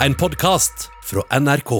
En 0.00 0.14
podkast 0.14 0.90
fra 1.04 1.38
NRK. 1.40 1.70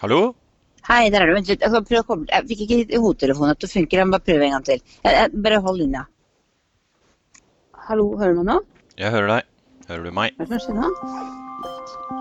Hallo? 0.00 0.34
Hei, 0.88 1.10
der 1.10 1.20
er 1.20 1.26
du. 1.26 1.34
Vent 1.36 1.50
litt. 1.50 1.60
Jeg, 1.60 1.68
skal 1.68 1.84
prøve 1.84 2.00
å 2.00 2.06
koble. 2.08 2.28
jeg 2.32 2.48
fikk 2.48 2.62
ikke 2.64 3.00
hodetelefonen 3.02 3.60
til 3.60 3.68
å 3.68 3.72
funke. 3.74 3.98
Jeg 3.98 4.08
må 4.08 4.16
bare 4.16 4.26
prøve 4.30 4.46
en 4.46 4.56
gang 4.56 4.64
til. 4.70 4.80
Jeg, 5.02 5.16
jeg, 5.18 5.42
bare 5.44 5.58
hold 5.66 5.82
linja. 5.82 6.06
Hallo, 7.90 8.08
hører 8.16 8.32
du 8.32 8.40
meg 8.40 8.48
nå? 8.54 8.56
Jeg 8.96 9.12
hører 9.12 9.34
deg. 9.34 9.52
Hører 9.92 10.08
du 10.08 10.16
meg? 10.22 10.40
Hva 10.40 10.48
er 10.48 10.54
det 10.54 10.62
som 10.64 10.80
skjer 10.80 10.80
nå? 10.80 12.17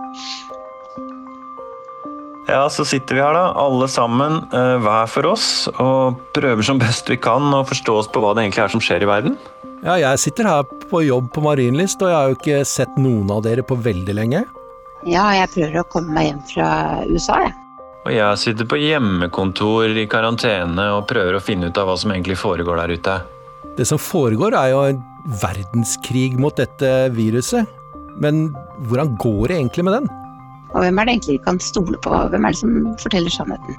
Ja, 2.47 2.69
så 2.71 2.85
sitter 2.87 3.17
vi 3.17 3.21
her 3.21 3.35
da, 3.35 3.51
alle 3.59 3.89
sammen, 3.91 4.37
eh, 4.55 4.77
hver 4.79 5.09
for 5.11 5.27
oss, 5.33 5.67
og 5.83 6.15
prøver 6.35 6.63
som 6.63 6.79
best 6.79 7.09
vi 7.11 7.17
kan 7.19 7.43
å 7.51 7.65
forstå 7.67 7.95
oss 7.99 8.07
på 8.07 8.21
hva 8.23 8.33
det 8.35 8.45
egentlig 8.45 8.63
er 8.63 8.71
som 8.71 8.83
skjer 8.83 9.03
i 9.03 9.09
verden. 9.09 9.35
Ja, 9.83 9.97
jeg 9.99 10.21
sitter 10.23 10.47
her 10.47 10.63
på 10.63 11.03
jobb 11.03 11.27
på 11.35 11.43
Marienlyst, 11.43 12.01
og 12.01 12.09
jeg 12.09 12.15
har 12.17 12.31
jo 12.31 12.37
ikke 12.37 12.61
sett 12.65 12.95
noen 12.97 13.29
av 13.35 13.43
dere 13.43 13.65
på 13.67 13.75
veldig 13.75 14.15
lenge. 14.15 14.45
Ja, 15.05 15.27
jeg 15.35 15.51
prøver 15.53 15.81
å 15.81 15.89
komme 15.91 16.15
meg 16.15 16.29
hjem 16.29 16.39
fra 16.53 16.69
USA, 17.11 17.41
jeg. 17.43 17.55
Og 18.07 18.13
jeg 18.15 18.39
sitter 18.39 18.69
på 18.71 18.79
hjemmekontor 18.79 19.97
i 19.99 20.05
karantene 20.07 20.85
og 20.95 21.09
prøver 21.09 21.35
å 21.35 21.43
finne 21.43 21.67
ut 21.67 21.77
av 21.77 21.89
hva 21.89 21.97
som 21.99 22.13
egentlig 22.15 22.37
foregår 22.39 22.79
der 22.79 22.93
ute. 22.95 23.17
Det 23.75 23.85
som 23.89 23.99
foregår 23.99 24.55
er 24.55 24.71
jo 24.71 24.85
en 24.87 25.03
verdenskrig 25.41 26.39
mot 26.39 26.55
dette 26.55 26.93
viruset. 27.11 27.67
Men 28.15 28.55
hvordan 28.87 29.17
går 29.19 29.51
det 29.51 29.59
egentlig 29.59 29.85
med 29.89 29.97
den? 29.99 30.09
Og 30.77 30.83
hvem 30.85 30.99
er 31.01 31.07
det 31.07 31.13
egentlig 31.15 31.39
vi 31.39 31.41
kan 31.41 31.57
stole 31.57 31.97
på? 32.05 32.17
Hvem 32.29 32.43
er 32.45 32.53
det 32.53 32.59
som 32.59 32.73
forteller 33.01 33.33
sannheten? 33.33 33.77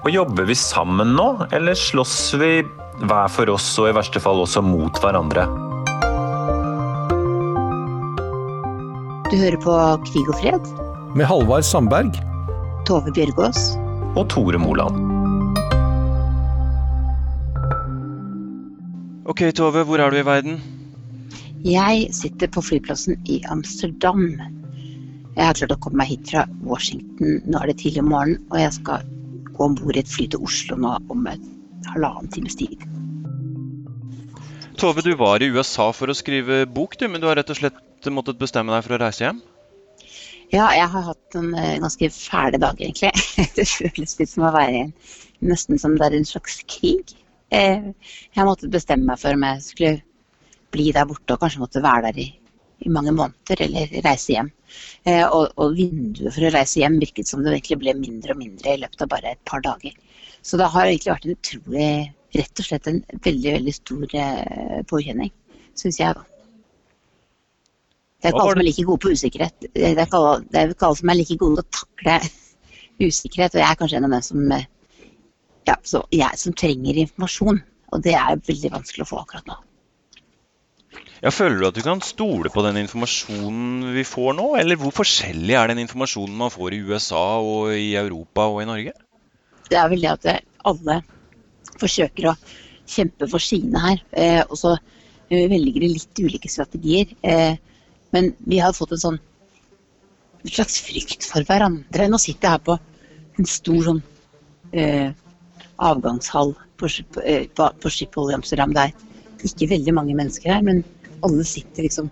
Og 0.00 0.08
jobber 0.08 0.46
vi 0.48 0.54
sammen 0.56 1.10
nå, 1.12 1.26
eller 1.52 1.76
slåss 1.76 2.14
vi 2.40 2.62
hver 3.04 3.26
for 3.28 3.52
oss 3.52 3.66
og 3.82 3.90
i 3.90 3.96
verste 3.98 4.22
fall 4.24 4.40
også 4.40 4.62
mot 4.64 4.96
hverandre? 5.02 5.44
Du 9.28 9.36
hører 9.36 9.58
på 9.60 9.74
Krig 10.08 10.30
og 10.32 10.38
fred? 10.40 10.70
Med 11.12 11.28
Halvard 11.28 11.66
Sandberg? 11.68 12.16
Tove 12.88 13.12
Bjørgaas? 13.12 13.74
Og 14.16 14.24
Tore 14.32 14.58
Moland. 14.58 14.96
Ok, 19.28 19.44
Tove, 19.54 19.84
hvor 19.84 20.00
er 20.00 20.08
du 20.08 20.22
i 20.22 20.24
verden? 20.24 20.56
Jeg 21.68 22.08
sitter 22.16 22.48
på 22.48 22.64
flyplassen 22.64 23.20
i 23.28 23.42
Amsterdam. 23.52 24.24
Jeg 25.36 25.46
har 25.46 25.56
klart 25.56 25.74
å 25.76 25.80
komme 25.82 26.02
meg 26.02 26.10
hit 26.10 26.32
fra 26.32 26.44
Washington. 26.66 27.38
Nå 27.46 27.60
er 27.60 27.70
det 27.70 27.78
tidlig 27.82 28.02
om 28.02 28.10
morgenen, 28.12 28.42
og 28.50 28.58
jeg 28.58 28.72
skal 28.76 29.04
gå 29.50 29.66
om 29.66 29.76
bord 29.78 29.96
i 29.96 30.02
et 30.02 30.10
fly 30.10 30.26
til 30.32 30.42
Oslo 30.46 30.78
nå 30.80 30.96
om 31.12 31.28
en 31.30 31.46
halvannen 31.92 32.32
times 32.34 32.58
tid. 32.58 32.82
Tove, 34.80 35.04
du 35.04 35.12
var 35.20 35.42
i 35.44 35.50
USA 35.52 35.90
for 35.92 36.10
å 36.10 36.16
skrive 36.16 36.64
bok, 36.66 36.96
du, 36.98 37.06
men 37.12 37.22
du 37.22 37.28
har 37.28 37.36
rett 37.38 37.52
og 37.52 37.58
slett 37.58 38.10
måttet 38.10 38.40
bestemme 38.40 38.72
deg 38.72 38.86
for 38.86 38.96
å 38.96 39.00
reise 39.02 39.26
hjem? 39.26 39.40
Ja, 40.50 40.70
jeg 40.74 40.88
har 40.90 41.04
hatt 41.12 41.36
en 41.38 41.52
eh, 41.54 41.76
ganske 41.82 42.08
fæle 42.10 42.58
dag, 42.58 42.80
egentlig. 42.80 43.12
det 43.56 43.66
føles 43.70 44.16
litt 44.18 44.32
som 44.32 44.48
å 44.48 44.54
være 44.54 44.72
i 44.72 44.84
en 44.86 44.94
Nesten 45.40 45.78
som 45.80 45.94
det 45.96 46.04
er 46.04 46.18
en 46.18 46.26
slags 46.28 46.58
krig. 46.68 47.14
Eh, 47.48 47.86
jeg 48.36 48.44
måtte 48.44 48.68
bestemme 48.68 49.08
meg 49.08 49.20
for 49.22 49.32
om 49.32 49.46
jeg 49.46 49.62
skulle 49.64 49.92
bli 50.74 50.90
der 50.92 51.06
borte 51.08 51.32
og 51.32 51.40
kanskje 51.40 51.62
måtte 51.62 51.80
være 51.80 52.10
der 52.10 52.20
i, 52.20 52.26
i 52.80 52.92
mange 52.92 53.12
måneder, 53.12 53.62
eller 53.66 53.92
reise 54.04 54.34
hjem. 54.34 54.50
Eh, 55.04 55.24
og, 55.26 55.50
og 55.60 55.76
vinduet 55.76 56.32
for 56.34 56.46
å 56.46 56.52
reise 56.54 56.80
hjem 56.80 56.98
virket 57.02 57.28
som 57.28 57.42
det 57.44 57.52
egentlig 57.54 57.80
ble 57.82 57.96
mindre 57.98 58.34
og 58.34 58.40
mindre 58.40 58.74
i 58.74 58.80
løpet 58.82 59.04
av 59.04 59.12
bare 59.12 59.34
et 59.34 59.42
par 59.48 59.62
dager. 59.64 59.94
Så 60.42 60.60
det 60.60 60.70
har 60.72 60.88
egentlig 60.88 61.12
vært 61.12 61.28
en 61.28 61.36
utrolig, 61.36 61.92
rett 62.38 62.62
og 62.62 62.68
slett 62.68 62.90
en 62.90 63.00
veldig, 63.26 63.54
veldig 63.58 63.76
stor 63.76 64.18
eh, 64.24 64.82
påkjenning, 64.90 65.32
syns 65.78 66.00
jeg, 66.00 66.16
da. 66.16 66.26
Det 68.20 68.28
er 68.28 68.34
ikke 68.34 68.42
alle 68.44 68.52
som 68.52 68.60
er 68.60 68.68
like 68.68 68.84
gode 68.84 69.00
på 69.00 69.14
usikkerhet. 69.16 69.66
Det 69.72 69.86
er 69.88 70.02
ikke 70.04 70.18
alle, 70.18 70.44
det 70.52 70.60
er 70.60 70.74
ikke 70.74 70.88
alle 70.90 71.00
som 71.00 71.10
er 71.12 71.16
like 71.16 71.36
gode 71.40 71.62
til 71.62 71.64
å 71.64 71.78
takle 71.78 72.18
usikkerhet, 73.08 73.56
og 73.56 73.62
jeg 73.62 73.68
er 73.68 73.80
kanskje 73.80 74.00
en 74.00 74.08
av 74.08 74.14
dem 74.16 74.26
som, 74.26 74.52
eh, 74.56 74.68
ja, 76.16 76.30
som 76.36 76.56
trenger 76.56 77.00
informasjon. 77.06 77.64
Og 77.90 78.04
det 78.04 78.14
er 78.14 78.44
veldig 78.46 78.70
vanskelig 78.76 79.06
å 79.06 79.10
få 79.10 79.24
akkurat 79.24 79.48
nå. 79.50 79.56
Ja, 81.20 81.30
Føler 81.34 81.58
du 81.60 81.66
at 81.68 81.76
du 81.76 81.82
kan 81.84 82.00
stole 82.04 82.50
på 82.52 82.62
den 82.64 82.78
informasjonen 82.80 83.90
vi 83.94 84.04
får 84.08 84.34
nå, 84.38 84.46
eller 84.60 84.78
hvor 84.80 84.94
forskjellig 85.02 85.56
er 85.58 85.72
den 85.72 85.82
informasjonen 85.82 86.36
man 86.38 86.52
får 86.52 86.76
i 86.76 86.82
USA 86.88 87.24
og 87.44 87.74
i 87.76 87.92
Europa 88.00 88.48
og 88.48 88.62
i 88.62 88.68
Norge? 88.70 88.94
Det 89.68 89.78
er 89.78 89.90
vel 89.92 90.06
det 90.06 90.14
at 90.14 90.46
alle 90.66 91.00
forsøker 91.80 92.30
å 92.30 92.36
kjempe 92.90 93.28
for 93.30 93.42
sine 93.42 93.82
her, 93.84 94.00
eh, 94.16 94.40
og 94.46 94.56
så 94.58 94.74
eh, 94.76 95.44
velger 95.50 95.84
de 95.84 95.92
litt 95.92 96.22
ulike 96.24 96.50
strategier. 96.50 97.12
Eh, 97.22 97.58
men 98.16 98.32
vi 98.48 98.58
har 98.58 98.74
fått 98.74 98.96
en 98.96 99.04
sånn 99.04 99.20
en 100.40 100.54
slags 100.54 100.80
frykt 100.80 101.26
for 101.28 101.44
hverandre. 101.46 102.08
Nå 102.08 102.18
sitter 102.20 102.48
jeg 102.48 102.56
her 102.56 102.64
på 102.64 102.78
en 103.38 103.48
stor 103.48 103.80
sånn 103.86 104.00
eh, 104.72 105.12
avgangshall 105.80 106.54
på, 106.80 106.90
eh, 107.24 107.46
på, 107.52 107.68
på 107.80 107.92
Schiphol 107.92 108.32
i 108.32 108.36
Amsterdam. 108.38 108.72
Det 108.76 108.88
er 108.88 109.09
ikke 109.46 109.70
veldig 109.74 109.94
mange 109.96 110.16
mennesker 110.18 110.52
her, 110.52 110.64
men 110.66 110.82
alle 111.26 111.44
sitter 111.46 111.86
liksom 111.86 112.10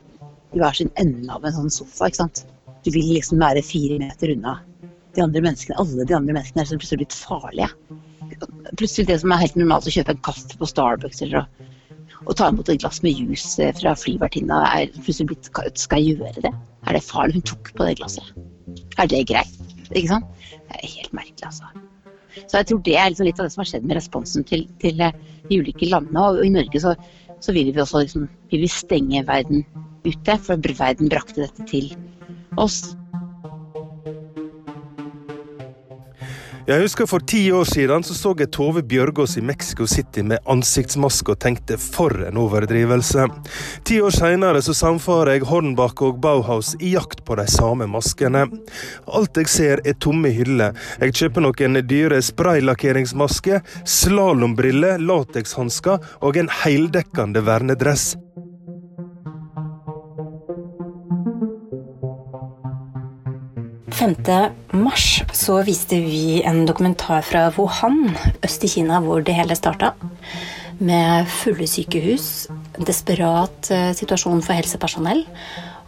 i 0.54 0.60
hver 0.60 0.76
sin 0.76 0.90
ende 1.00 1.32
av 1.32 1.44
en 1.44 1.56
sånn 1.56 1.72
sofa. 1.72 2.08
ikke 2.08 2.22
sant? 2.22 2.44
Du 2.84 2.90
vil 2.94 3.14
liksom 3.16 3.40
være 3.42 3.64
fire 3.64 3.98
meter 4.00 4.32
unna 4.32 4.58
de 5.16 5.24
andre 5.24 5.42
menneskene. 5.44 5.78
Alle 5.80 6.06
de 6.08 6.16
andre 6.16 6.36
menneskene 6.36 6.62
er 6.62 6.68
liksom 6.68 6.82
plutselig 6.82 7.02
blitt 7.02 7.16
farlige. 7.16 7.70
Plutselig 8.78 9.08
det 9.10 9.18
som 9.22 9.34
er 9.34 9.42
helt 9.42 9.58
normalt 9.58 9.88
å 9.88 9.94
kjøpe 9.94 10.14
en 10.14 10.22
kaffe 10.28 10.60
på 10.60 10.68
Starbucks 10.68 11.24
eller 11.26 11.44
å, 12.26 12.34
ta 12.36 12.48
imot 12.50 12.68
et 12.68 12.80
glass 12.82 13.02
med 13.04 13.16
juice 13.16 13.70
fra 13.80 13.94
flyvertinna, 13.98 14.62
er 14.74 14.92
plutselig 15.00 15.32
blitt 15.32 15.52
Skal 15.80 16.04
jeg 16.04 16.18
gjøre 16.18 16.48
det? 16.48 16.54
Er 16.86 16.96
det 16.96 17.04
farlig? 17.04 17.38
Hun 17.38 17.48
tok 17.52 17.72
på 17.76 17.88
det 17.88 17.98
glasset. 18.00 18.32
Er 18.98 19.10
det 19.10 19.26
greit? 19.30 19.60
Ikke 19.90 20.08
sant? 20.14 20.48
Det 20.52 20.82
er 20.82 20.96
helt 20.98 21.14
merkelig, 21.16 21.48
altså. 21.48 21.87
Så 22.46 22.60
jeg 22.60 22.68
tror 22.70 22.82
det 22.86 22.96
er 22.96 23.10
liksom 23.10 23.28
litt 23.28 23.40
av 23.40 23.48
det 23.48 23.54
som 23.54 23.62
har 23.64 23.70
skjedd 23.72 23.88
med 23.88 23.98
responsen 23.98 24.46
til, 24.48 24.66
til 24.82 25.02
eh, 25.04 25.16
de 25.48 25.60
ulike 25.62 25.88
landene. 25.90 26.24
Og 26.28 26.44
i 26.44 26.52
Norge 26.54 26.82
så, 26.84 26.94
så 27.44 27.54
vil 27.56 27.72
vi 27.72 27.82
også 27.82 28.04
liksom, 28.04 28.28
vil 28.52 28.64
vi 28.64 28.70
stenge 28.72 29.24
verden 29.28 29.64
ute, 30.06 30.38
for 30.44 30.70
verden 30.78 31.10
brakte 31.12 31.44
dette 31.44 31.68
til 31.70 31.90
oss. 32.60 32.94
Jeg 36.68 36.82
husker 36.84 37.06
For 37.08 37.24
ti 37.24 37.46
år 37.56 37.64
siden 37.64 38.02
så, 38.04 38.12
så 38.12 38.34
jeg 38.36 38.50
Tove 38.52 38.82
Bjørgaas 38.84 39.38
i 39.40 39.42
Mexico 39.42 39.86
City 39.88 40.20
med 40.20 40.44
ansiktsmaske 40.52 41.32
og 41.32 41.38
tenkte 41.40 41.78
for 41.80 42.12
en 42.26 42.36
overdrivelse. 42.36 43.24
Ti 43.88 43.96
år 44.04 44.12
senere 44.12 44.60
så 44.60 44.74
samfarer 44.76 45.38
jeg 45.38 45.48
Hornbach 45.48 46.02
og 46.04 46.20
Bauhaus 46.20 46.74
i 46.76 46.92
jakt 46.92 47.24
på 47.24 47.38
de 47.40 47.48
samme 47.48 47.88
maskene. 47.88 48.44
Alt 49.08 49.40
jeg 49.40 49.48
ser 49.48 49.84
er 49.88 49.96
tomme 49.96 50.28
hyller. 50.36 50.76
Jeg 51.00 51.16
kjøper 51.22 51.48
noen 51.48 51.80
dyre 51.88 52.20
spraylakkeringsmasker, 52.28 53.64
slalåmbriller, 53.88 55.00
latekshansker 55.00 56.04
og 56.20 56.36
en 56.36 56.52
heldekkende 56.52 57.48
vernedress. 57.48 58.12
Mars 64.70 65.22
så 65.32 65.62
viste 65.66 65.96
vi 65.98 66.42
en 66.46 66.66
dokumentar 66.66 67.22
fra 67.22 67.48
Wuhan, 67.56 68.16
øst 68.44 68.64
i 68.64 68.68
Kina, 68.68 69.00
hvor 69.00 69.24
det 69.24 69.34
hele 69.34 69.56
starta. 69.56 69.94
Med 70.78 71.26
fulle 71.26 71.66
sykehus, 71.66 72.46
desperat 72.78 73.70
eh, 73.70 73.90
situasjon 73.98 74.42
for 74.42 74.54
helsepersonell 74.54 75.24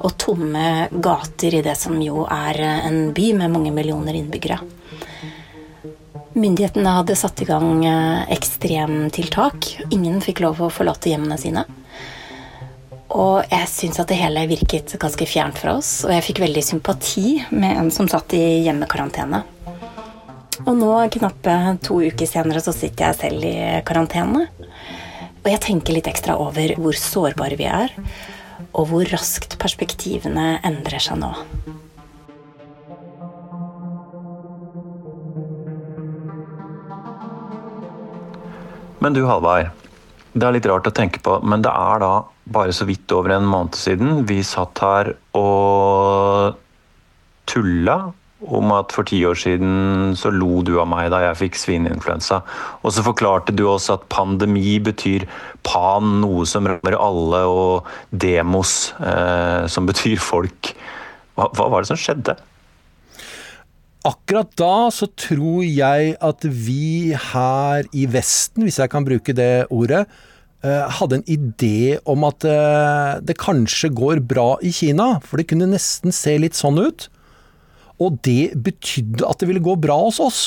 og 0.00 0.16
tomme 0.18 0.88
gater 0.90 1.54
i 1.54 1.62
det 1.62 1.76
som 1.78 2.00
jo 2.02 2.24
er 2.26 2.58
eh, 2.58 2.86
en 2.88 3.12
by 3.14 3.32
med 3.38 3.54
mange 3.54 3.70
millioner 3.70 4.18
innbyggere. 4.18 4.58
Myndighetene 6.34 6.96
hadde 6.98 7.14
satt 7.14 7.44
i 7.44 7.46
gang 7.46 7.84
eh, 7.86 8.26
ekstremtiltak. 8.34 9.76
Ingen 9.94 10.18
fikk 10.24 10.42
lov 10.42 10.64
å 10.66 10.72
forlate 10.74 11.12
hjemmene 11.14 11.38
sine. 11.38 11.62
Og 13.10 13.42
jeg 13.50 13.66
syns 13.66 13.98
at 13.98 14.10
det 14.10 14.20
hele 14.20 14.44
virket 14.46 14.92
ganske 15.02 15.26
fjernt 15.26 15.58
fra 15.58 15.74
oss, 15.80 16.04
og 16.06 16.12
jeg 16.14 16.26
fikk 16.28 16.42
veldig 16.44 16.62
sympati 16.62 17.40
med 17.50 17.80
en 17.80 17.90
som 17.90 18.06
satt 18.10 18.36
i 18.38 18.62
hjemmekarantene. 18.62 19.42
Og 20.60 20.76
nå, 20.76 20.92
knappe 21.16 21.56
to 21.82 21.98
uker 22.04 22.28
senere, 22.28 22.62
så 22.62 22.74
sitter 22.76 23.08
jeg 23.08 23.18
selv 23.18 23.48
i 23.48 23.56
karantene. 23.88 24.46
Og 25.40 25.48
jeg 25.48 25.62
tenker 25.64 25.96
litt 25.96 26.10
ekstra 26.10 26.36
over 26.38 26.76
hvor 26.78 26.94
sårbare 26.94 27.58
vi 27.58 27.66
er, 27.66 27.94
og 28.70 28.90
hvor 28.92 29.08
raskt 29.10 29.56
perspektivene 29.58 30.60
endrer 30.62 31.02
seg 31.02 31.18
nå. 31.18 31.32
Men 39.00 39.16
du 39.16 39.24
Halvard, 39.24 39.72
det 40.36 40.44
er 40.44 40.54
litt 40.54 40.66
rart 40.68 40.86
å 40.86 40.92
tenke 40.94 41.24
på, 41.24 41.40
men 41.40 41.64
det 41.64 41.72
er 41.72 42.02
da 42.04 42.12
bare 42.52 42.74
så 42.74 42.86
vidt 42.88 43.12
over 43.14 43.36
en 43.36 43.46
måned 43.46 43.78
siden 43.78 44.24
vi 44.28 44.40
satt 44.46 44.82
her 44.82 45.12
og 45.38 46.56
tulla 47.50 48.10
om 48.40 48.72
at 48.72 48.92
for 48.94 49.04
ti 49.04 49.18
år 49.28 49.36
siden 49.36 50.14
så 50.16 50.30
lo 50.32 50.62
du 50.64 50.72
av 50.80 50.88
meg 50.88 51.10
da 51.12 51.20
jeg 51.26 51.38
fikk 51.42 51.58
svineinfluensa. 51.60 52.40
Og 52.80 52.94
så 52.96 53.04
forklarte 53.04 53.52
du 53.52 53.66
oss 53.68 53.90
at 53.92 54.06
pandemi 54.12 54.78
betyr 54.80 55.26
pan, 55.66 56.20
noe 56.22 56.46
som 56.48 56.68
rammer 56.68 56.96
alle, 56.96 57.42
og 57.44 57.90
demos, 58.10 58.94
eh, 59.04 59.66
som 59.68 59.88
betyr 59.88 60.16
folk. 60.24 60.72
Hva, 61.36 61.50
hva 61.52 61.68
var 61.68 61.84
det 61.84 61.92
som 61.92 62.00
skjedde? 62.00 62.38
Akkurat 64.08 64.48
da 64.56 64.88
så 64.88 65.10
tror 65.12 65.60
jeg 65.66 66.14
at 66.24 66.44
vi 66.48 67.12
her 67.12 67.84
i 67.92 68.06
Vesten, 68.08 68.64
hvis 68.64 68.80
jeg 68.80 68.88
kan 68.88 69.04
bruke 69.04 69.36
det 69.36 69.68
ordet, 69.68 70.06
hadde 70.98 71.20
en 71.20 71.28
idé 71.30 71.98
om 72.08 72.26
at 72.28 72.44
eh, 72.44 73.20
det 73.24 73.38
kanskje 73.40 73.92
går 73.96 74.20
bra 74.28 74.58
i 74.60 74.72
Kina. 74.76 75.14
For 75.24 75.40
det 75.40 75.48
kunne 75.52 75.70
nesten 75.70 76.12
se 76.12 76.36
litt 76.40 76.58
sånn 76.58 76.80
ut. 76.80 77.08
Og 78.00 78.18
det 78.26 78.52
betydde 78.60 79.24
at 79.28 79.40
det 79.40 79.48
ville 79.48 79.64
gå 79.64 79.76
bra 79.80 79.96
hos 80.06 80.20
oss. 80.20 80.42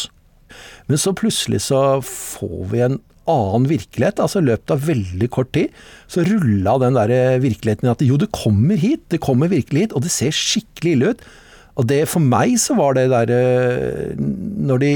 Men 0.86 1.01
så 1.01 1.15
plutselig 1.18 1.63
så 1.69 1.81
får 2.06 2.60
vi 2.74 2.83
en 2.86 3.00
annen 3.30 3.69
virkelighet. 3.69 4.19
altså 4.19 4.42
løpet 4.44 4.74
av 4.74 4.83
veldig 4.86 5.30
kort 5.31 5.54
tid 5.56 5.71
så 6.12 6.25
rulla 6.27 6.75
den 6.81 6.98
der 6.98 7.39
virkeligheten 7.42 7.89
at 7.89 8.04
jo, 8.04 8.18
det 8.19 8.33
kommer 8.36 8.75
hit, 8.77 9.06
det 9.10 9.21
kommer 9.24 9.48
virkelig 9.48 9.88
hit, 9.88 9.95
og 9.95 10.04
det 10.04 10.12
ser 10.12 10.36
skikkelig 10.36 10.98
ille 10.98 11.13
ut. 11.13 11.24
Og 11.79 11.87
det 11.89 12.03
for 12.09 12.21
meg 12.21 12.53
så 12.61 12.75
var 12.77 12.93
det 12.93 13.07
der 13.09 13.31
Når 14.19 14.81
de 14.83 14.91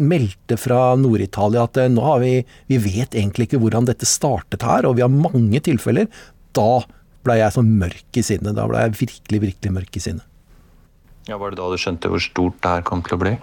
meldte 0.00 0.56
fra 0.56 0.94
Nord-Italia 0.96 1.66
at 1.66 1.76
nå 1.92 2.06
har 2.06 2.22
vi 2.22 2.38
Vi 2.72 2.78
vet 2.80 3.12
egentlig 3.12 3.50
ikke 3.50 3.60
hvordan 3.60 3.88
dette 3.90 4.08
startet 4.08 4.64
her, 4.64 4.88
og 4.88 4.96
vi 4.96 5.04
har 5.04 5.12
mange 5.12 5.60
tilfeller. 5.60 6.08
Da 6.56 6.82
blei 7.26 7.40
jeg 7.42 7.52
sånn 7.52 7.76
mørk 7.80 8.16
i 8.16 8.24
sinnet. 8.24 8.56
Da 8.56 8.64
blei 8.70 8.86
jeg 8.86 8.96
virkelig, 9.02 9.42
virkelig 9.44 9.76
mørk 9.76 10.00
i 10.00 10.04
sinnet. 10.06 10.26
Ja, 11.28 11.36
Var 11.36 11.52
det 11.52 11.60
da 11.60 11.68
du 11.68 11.78
skjønte 11.78 12.08
hvor 12.10 12.22
stort 12.22 12.56
det 12.64 12.70
her 12.78 12.84
kom 12.86 13.04
til 13.04 13.18
å 13.18 13.20
bli? 13.20 13.36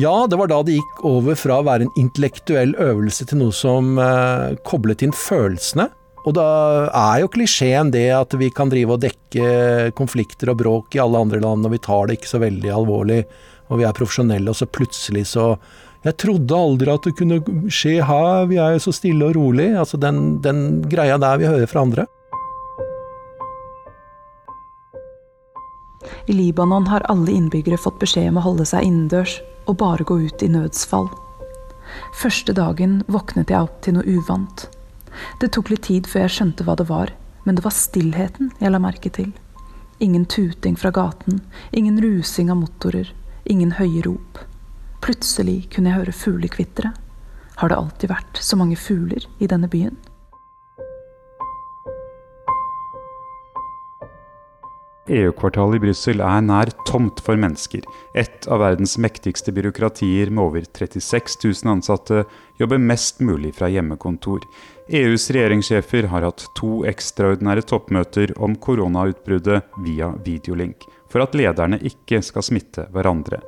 Ja, 0.00 0.26
det 0.26 0.38
var 0.40 0.48
da 0.48 0.62
det 0.64 0.78
gikk 0.78 1.02
over 1.04 1.36
fra 1.36 1.60
å 1.60 1.66
være 1.68 1.86
en 1.86 1.98
intellektuell 2.00 2.72
øvelse 2.80 3.26
til 3.28 3.42
noe 3.42 3.54
som 3.56 3.98
eh, 4.00 4.54
koblet 4.68 5.04
inn 5.04 5.12
følelsene. 5.12 5.90
Og 6.22 6.34
da 6.36 6.46
er 6.86 7.22
jo 7.22 7.30
klisjeen 7.34 7.90
det 7.90 8.06
at 8.14 8.34
vi 8.38 8.50
kan 8.54 8.70
drive 8.70 8.94
og 8.94 9.02
dekke 9.02 9.90
konflikter 9.98 10.52
og 10.52 10.60
bråk 10.60 10.94
i 10.94 11.02
alle 11.02 11.18
andre 11.24 11.40
land, 11.42 11.66
og 11.66 11.74
vi 11.74 11.82
tar 11.82 12.06
det 12.06 12.20
ikke 12.20 12.30
så 12.30 12.42
veldig 12.42 12.70
alvorlig, 12.70 13.24
og 13.72 13.80
vi 13.80 13.86
er 13.88 13.96
profesjonelle, 13.96 14.52
og 14.52 14.58
så 14.58 14.70
plutselig 14.70 15.26
så 15.34 15.56
Jeg 16.02 16.16
trodde 16.18 16.56
aldri 16.58 16.90
at 16.90 17.04
det 17.06 17.12
kunne 17.14 17.36
skje 17.70 18.00
her, 18.02 18.48
vi 18.50 18.56
er 18.58 18.72
jo 18.74 18.80
så 18.82 18.90
stille 18.90 19.22
og 19.22 19.36
rolig. 19.36 19.68
Altså 19.78 20.00
den, 20.02 20.40
den 20.42 20.82
greia 20.90 21.14
der 21.14 21.38
vi 21.38 21.46
hører 21.46 21.70
fra 21.70 21.84
andre. 21.86 22.06
I 26.26 26.34
Libanon 26.34 26.88
har 26.90 27.06
alle 27.06 27.30
innbyggere 27.30 27.78
fått 27.78 28.02
beskjed 28.02 28.32
om 28.32 28.42
å 28.42 28.46
holde 28.48 28.66
seg 28.66 28.82
innendørs 28.82 29.38
og 29.70 29.78
bare 29.78 30.02
gå 30.02 30.18
ut 30.26 30.42
i 30.42 30.50
nødsfall. 30.50 31.06
Første 32.18 32.50
dagen 32.58 33.04
våknet 33.06 33.54
jeg 33.54 33.62
opp 33.62 33.78
til 33.86 34.00
noe 34.00 34.18
uvant. 34.18 34.66
Det 35.40 35.52
tok 35.54 35.72
litt 35.72 35.86
tid 35.88 36.08
før 36.10 36.26
jeg 36.26 36.36
skjønte 36.36 36.66
hva 36.66 36.76
det 36.78 36.88
var, 36.90 37.12
men 37.44 37.58
det 37.58 37.64
var 37.64 37.74
stillheten 37.76 38.52
jeg 38.60 38.72
la 38.72 38.80
merke 38.82 39.10
til. 39.12 39.32
Ingen 40.02 40.24
tuting 40.26 40.76
fra 40.78 40.90
gaten, 40.90 41.42
ingen 41.70 42.00
rusing 42.02 42.50
av 42.50 42.58
motorer, 42.62 43.12
ingen 43.44 43.76
høye 43.78 44.02
rop. 44.06 44.40
Plutselig 45.02 45.68
kunne 45.74 45.90
jeg 45.90 46.00
høre 46.00 46.14
fuglekvitre. 46.14 46.94
Har 47.60 47.70
det 47.70 47.78
alltid 47.78 48.10
vært 48.10 48.40
så 48.42 48.58
mange 48.58 48.78
fugler 48.78 49.26
i 49.42 49.50
denne 49.50 49.70
byen? 49.70 49.98
EU-kvartalet 55.10 55.80
i 55.80 55.82
Brussel 55.82 56.20
er 56.22 56.44
nær 56.46 56.70
tomt 56.86 57.18
for 57.26 57.38
mennesker. 57.38 57.82
Et 58.14 58.46
av 58.46 58.62
verdens 58.62 58.94
mektigste 59.02 59.50
byråkratier 59.54 60.30
med 60.30 60.44
over 60.44 60.62
36 60.68 61.40
000 61.42 61.72
ansatte 61.74 62.22
jobber 62.62 62.78
mest 62.78 63.18
mulig 63.18 63.56
fra 63.58 63.70
hjemmekontor. 63.72 64.46
EUs 64.90 65.28
regjeringssjefer 65.30 66.08
har 66.10 66.24
hatt 66.26 66.42
to 66.58 66.80
ekstraordinære 66.90 67.62
toppmøter 67.70 68.32
om 68.42 68.56
koronautbruddet 68.58 69.62
via 69.84 70.08
videolink, 70.26 70.88
for 71.06 71.22
at 71.22 71.36
lederne 71.38 71.78
ikke 71.86 72.18
skal 72.24 72.42
smitte 72.42 72.88
hverandre. 72.90 73.38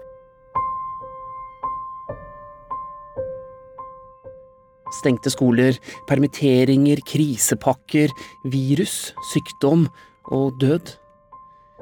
Stengte 4.94 5.32
skoler, 5.34 5.74
permitteringer, 6.06 7.02
krisepakker, 7.02 8.14
virus, 8.46 9.10
sykdom 9.32 9.88
og 10.30 10.54
død. 10.62 10.94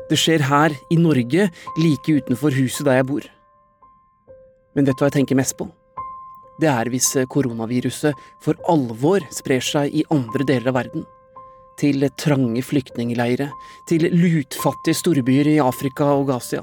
Det 0.08 0.16
skjer 0.16 0.48
her, 0.48 0.72
i 0.88 0.96
Norge, 0.96 1.50
like 1.76 2.16
utenfor 2.16 2.56
huset 2.56 2.88
der 2.88 3.02
jeg 3.02 3.10
bor. 3.12 3.28
Men 4.72 4.88
vet 4.88 4.96
du 4.96 5.04
hva 5.04 5.12
jeg 5.12 5.20
tenker 5.20 5.36
mest 5.36 5.58
på? 5.60 5.68
Det 6.62 6.70
er 6.70 6.86
hvis 6.92 7.08
koronaviruset 7.26 8.14
for 8.42 8.54
alvor 8.70 9.24
sprer 9.34 9.64
seg 9.66 9.96
i 9.98 10.04
andre 10.14 10.46
deler 10.46 10.70
av 10.70 10.76
verden. 10.76 11.02
Til 11.80 12.06
trange 12.20 12.62
flyktningleire, 12.62 13.48
til 13.90 14.06
lutfattige 14.12 14.94
storbyer 14.94 15.50
i 15.56 15.58
Afrika 15.62 16.12
og 16.20 16.30
Asia. 16.36 16.62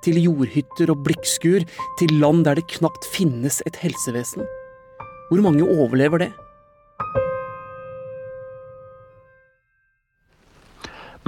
til 0.00 0.16
jordhytter 0.16 0.88
og 0.94 1.02
blikkskur, 1.04 1.66
til 2.00 2.14
land 2.22 2.46
der 2.46 2.56
det 2.56 2.70
knapt 2.72 3.04
finnes 3.04 3.60
et 3.68 3.76
helsevesen. 3.82 4.46
Hvor 5.28 5.42
mange 5.44 5.66
overlever 5.66 6.24
det? 6.24 6.30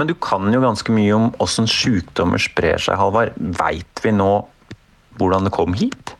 Men 0.00 0.08
du 0.08 0.14
kan 0.14 0.48
jo 0.54 0.62
ganske 0.64 0.88
mye 0.88 1.12
om 1.12 1.28
åssen 1.44 1.68
sykdommer 1.68 2.40
sprer 2.40 2.80
seg, 2.80 2.96
Halvard. 2.96 3.36
Veit 3.36 4.00
vi 4.00 4.14
nå 4.16 4.30
hvordan 5.20 5.44
det 5.44 5.52
kom 5.52 5.76
hit? 5.76 6.16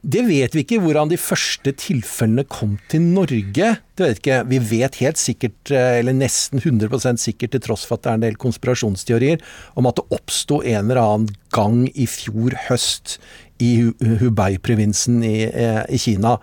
Det 0.00 0.22
vet 0.24 0.54
vi 0.56 0.62
ikke, 0.64 0.78
hvordan 0.80 1.10
de 1.10 1.18
første 1.20 1.74
tilfellene 1.76 2.46
kom 2.48 2.78
til 2.88 3.02
Norge. 3.04 3.66
Det 3.98 4.06
vet 4.06 4.20
ikke. 4.22 4.38
Vi 4.48 4.60
vet 4.70 4.96
helt 5.02 5.20
sikkert, 5.20 5.72
eller 5.76 6.16
nesten 6.16 6.62
100 6.62 7.20
sikkert, 7.20 7.52
til 7.52 7.60
tross 7.66 7.84
for 7.84 7.98
at 7.98 8.06
det 8.06 8.10
er 8.10 8.16
en 8.16 8.24
del 8.24 8.38
konspirasjonsteorier, 8.40 9.44
om 9.76 9.90
at 9.90 10.00
det 10.00 10.06
oppsto 10.16 10.62
en 10.64 10.88
eller 10.88 11.02
annen 11.02 11.34
gang 11.52 11.82
i 11.92 12.06
fjor 12.08 12.56
høst 12.70 13.18
i 13.60 13.90
Hubei-provinsen 14.22 15.20
i, 15.20 15.42
eh, 15.52 15.84
i 15.92 16.00
Kina. 16.00 16.38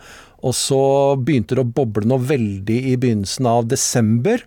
Og 0.46 0.54
så 0.54 1.18
begynte 1.18 1.58
det 1.58 1.66
å 1.66 1.74
boble 1.80 2.06
noe 2.06 2.22
veldig 2.22 2.78
i 2.92 2.96
begynnelsen 2.96 3.50
av 3.50 3.66
desember. 3.74 4.46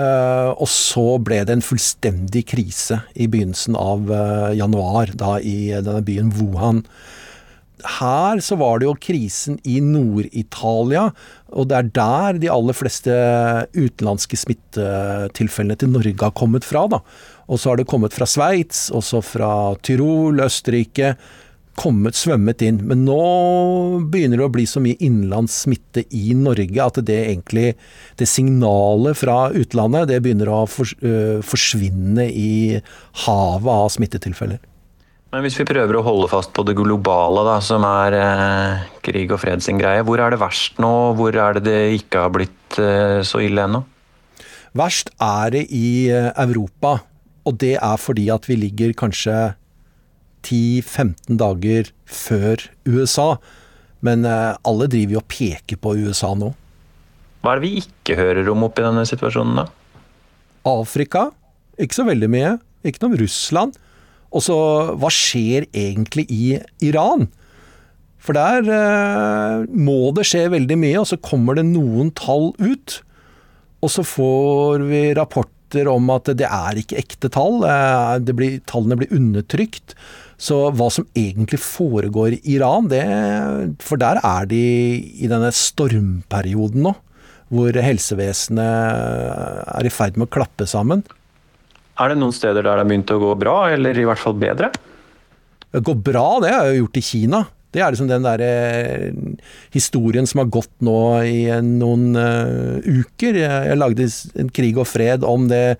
Uh, 0.00 0.54
og 0.54 0.68
så 0.70 1.18
ble 1.20 1.42
det 1.44 1.52
en 1.52 1.64
fullstendig 1.66 2.44
krise 2.48 3.02
i 3.14 3.26
begynnelsen 3.28 3.74
av 3.76 4.08
januar, 4.56 5.10
da 5.18 5.34
i 5.38 5.74
denne 5.74 6.00
byen 6.06 6.30
Wuhan. 6.38 6.84
Her 7.98 8.40
så 8.44 8.56
var 8.60 8.80
det 8.80 8.88
jo 8.88 8.96
krisen 9.00 9.58
i 9.68 9.78
Nord-Italia, 9.84 11.08
og 11.50 11.68
det 11.70 11.76
er 11.76 11.90
der 11.96 12.40
de 12.42 12.50
aller 12.52 12.76
fleste 12.76 13.14
utenlandske 13.74 14.38
smittetilfellene 14.38 15.78
til 15.80 15.92
Norge 15.92 16.18
har 16.22 16.34
kommet 16.36 16.66
fra. 16.66 16.86
da. 16.90 17.02
Og 17.50 17.58
så 17.58 17.72
har 17.72 17.80
det 17.80 17.88
kommet 17.90 18.14
fra 18.14 18.28
Sveits, 18.30 18.88
også 18.94 19.22
fra 19.26 19.52
Tyrol, 19.82 20.42
Østerrike 20.44 21.16
kommet 21.80 22.18
svømmet 22.18 22.62
inn. 22.66 22.80
Men 22.86 23.04
nå 23.06 23.20
begynner 24.12 24.40
det 24.40 24.48
å 24.48 24.52
bli 24.52 24.66
så 24.68 24.82
mye 24.84 24.98
innenlands 25.00 25.62
smitte 25.64 26.04
i 26.16 26.34
Norge 26.36 26.84
at 26.84 27.00
det 27.06 27.18
egentlig 27.30 27.74
Det 28.20 28.28
signalet 28.28 29.16
fra 29.16 29.50
utlandet 29.56 30.10
det 30.10 30.20
begynner 30.22 30.50
å 30.52 30.64
forsvinne 30.68 32.26
i 32.28 32.80
havet 33.24 33.72
av 33.72 33.88
smittetilfeller. 33.96 34.60
Men 35.30 35.44
hvis 35.46 35.60
vi 35.60 35.66
prøver 35.68 35.94
å 35.94 36.02
holde 36.02 36.26
fast 36.30 36.50
på 36.56 36.64
det 36.66 36.74
globale, 36.78 37.44
da, 37.46 37.60
som 37.62 37.84
er 37.86 38.16
eh, 38.18 38.88
krig 39.06 39.30
og 39.30 39.38
fred 39.44 39.62
sin 39.62 39.78
greie, 39.78 40.02
hvor 40.06 40.18
er 40.18 40.34
det 40.34 40.40
verst 40.42 40.80
nå? 40.82 40.90
Hvor 41.18 41.36
er 41.38 41.58
det 41.58 41.62
det 41.68 41.80
ikke 42.00 42.24
har 42.24 42.32
blitt 42.34 42.78
eh, 42.82 43.20
så 43.26 43.42
ille 43.46 43.62
ennå? 43.68 43.84
Verst 44.78 45.12
er 45.22 45.52
det 45.54 45.64
i 45.74 46.10
Europa, 46.10 46.96
og 47.46 47.58
det 47.62 47.76
er 47.78 48.02
fordi 48.02 48.26
at 48.34 48.46
vi 48.50 48.58
ligger 48.58 48.94
kanskje 48.98 49.36
10-15 50.46 51.38
dager 51.38 51.92
før 52.06 52.66
USA. 52.90 53.28
Men 54.02 54.26
eh, 54.26 54.56
alle 54.66 54.88
driver 54.90 55.18
jo 55.18 55.22
og 55.22 55.30
peker 55.30 55.78
på 55.78 55.94
USA 56.00 56.32
nå. 56.38 56.50
Hva 57.40 57.54
er 57.54 57.60
det 57.60 57.68
vi 57.68 57.84
ikke 57.84 58.18
hører 58.18 58.50
om 58.52 58.66
oppi 58.66 58.82
denne 58.84 59.06
situasjonen, 59.08 59.62
da? 59.62 59.68
Afrika. 60.68 61.28
Ikke 61.80 62.00
så 62.00 62.08
veldig 62.08 62.28
mye. 62.34 62.56
Ikke 62.84 63.04
noe 63.04 63.14
om 63.14 63.20
Russland. 63.22 63.78
Og 64.30 64.44
så, 64.46 64.56
hva 65.00 65.10
skjer 65.10 65.66
egentlig 65.74 66.26
i 66.30 66.56
Iran? 66.86 67.26
For 68.20 68.36
der 68.36 68.66
eh, 68.68 69.68
må 69.72 70.12
det 70.16 70.26
skje 70.28 70.44
veldig 70.52 70.76
mye, 70.80 70.98
og 71.00 71.08
så 71.08 71.18
kommer 71.24 71.56
det 71.56 71.66
noen 71.70 72.12
tall 72.16 72.52
ut. 72.60 73.00
Og 73.80 73.92
så 73.92 74.04
får 74.04 74.84
vi 74.90 75.04
rapporter 75.16 75.88
om 75.88 76.10
at 76.12 76.28
det 76.36 76.46
er 76.46 76.80
ikke 76.82 77.00
ekte 77.00 77.30
tall. 77.32 77.62
Eh, 77.64 78.32
blir, 78.36 78.58
tallene 78.68 79.00
blir 79.00 79.14
undertrykt. 79.16 79.96
Så 80.40 80.68
hva 80.72 80.88
som 80.92 81.08
egentlig 81.18 81.60
foregår 81.60 82.38
i 82.38 82.56
Iran, 82.56 82.88
det 82.88 83.02
For 83.84 84.00
der 84.00 84.22
er 84.24 84.46
de 84.48 84.64
i 85.20 85.28
denne 85.28 85.50
stormperioden 85.52 86.84
nå. 86.86 86.94
Hvor 87.50 87.74
helsevesenet 87.82 88.62
er 88.62 89.88
i 89.88 89.90
ferd 89.90 90.20
med 90.20 90.28
å 90.28 90.34
klappe 90.38 90.68
sammen. 90.70 91.02
Er 92.00 92.12
det 92.12 92.20
noen 92.20 92.34
steder 92.34 92.62
der 92.64 92.70
det 92.72 92.82
har 92.82 92.88
begynt 92.88 93.12
å 93.12 93.20
gå 93.20 93.34
bra, 93.40 93.56
eller 93.74 93.98
i 93.98 94.06
hvert 94.08 94.20
fall 94.20 94.36
bedre? 94.40 94.70
Det 95.70 95.82
går 95.86 95.98
bra, 96.02 96.28
det 96.42 96.52
har 96.54 96.68
jeg 96.70 96.80
gjort 96.80 96.98
i 96.98 97.06
Kina. 97.06 97.40
Det 97.70 97.82
er 97.82 97.92
liksom 97.94 98.08
den 98.10 98.24
der 98.26 98.42
eh, 98.42 99.10
historien 99.74 100.26
som 100.26 100.42
har 100.42 100.50
gått 100.50 100.72
nå 100.82 101.00
i 101.22 101.44
noen 101.62 102.16
uh, 102.18 102.80
uker. 102.82 103.38
Jeg, 103.44 103.76
lagde 103.78 104.08
en 104.42 104.50
krig 104.50 104.80
og 104.80 104.88
fred 104.90 105.26
om 105.26 105.46
det. 105.50 105.76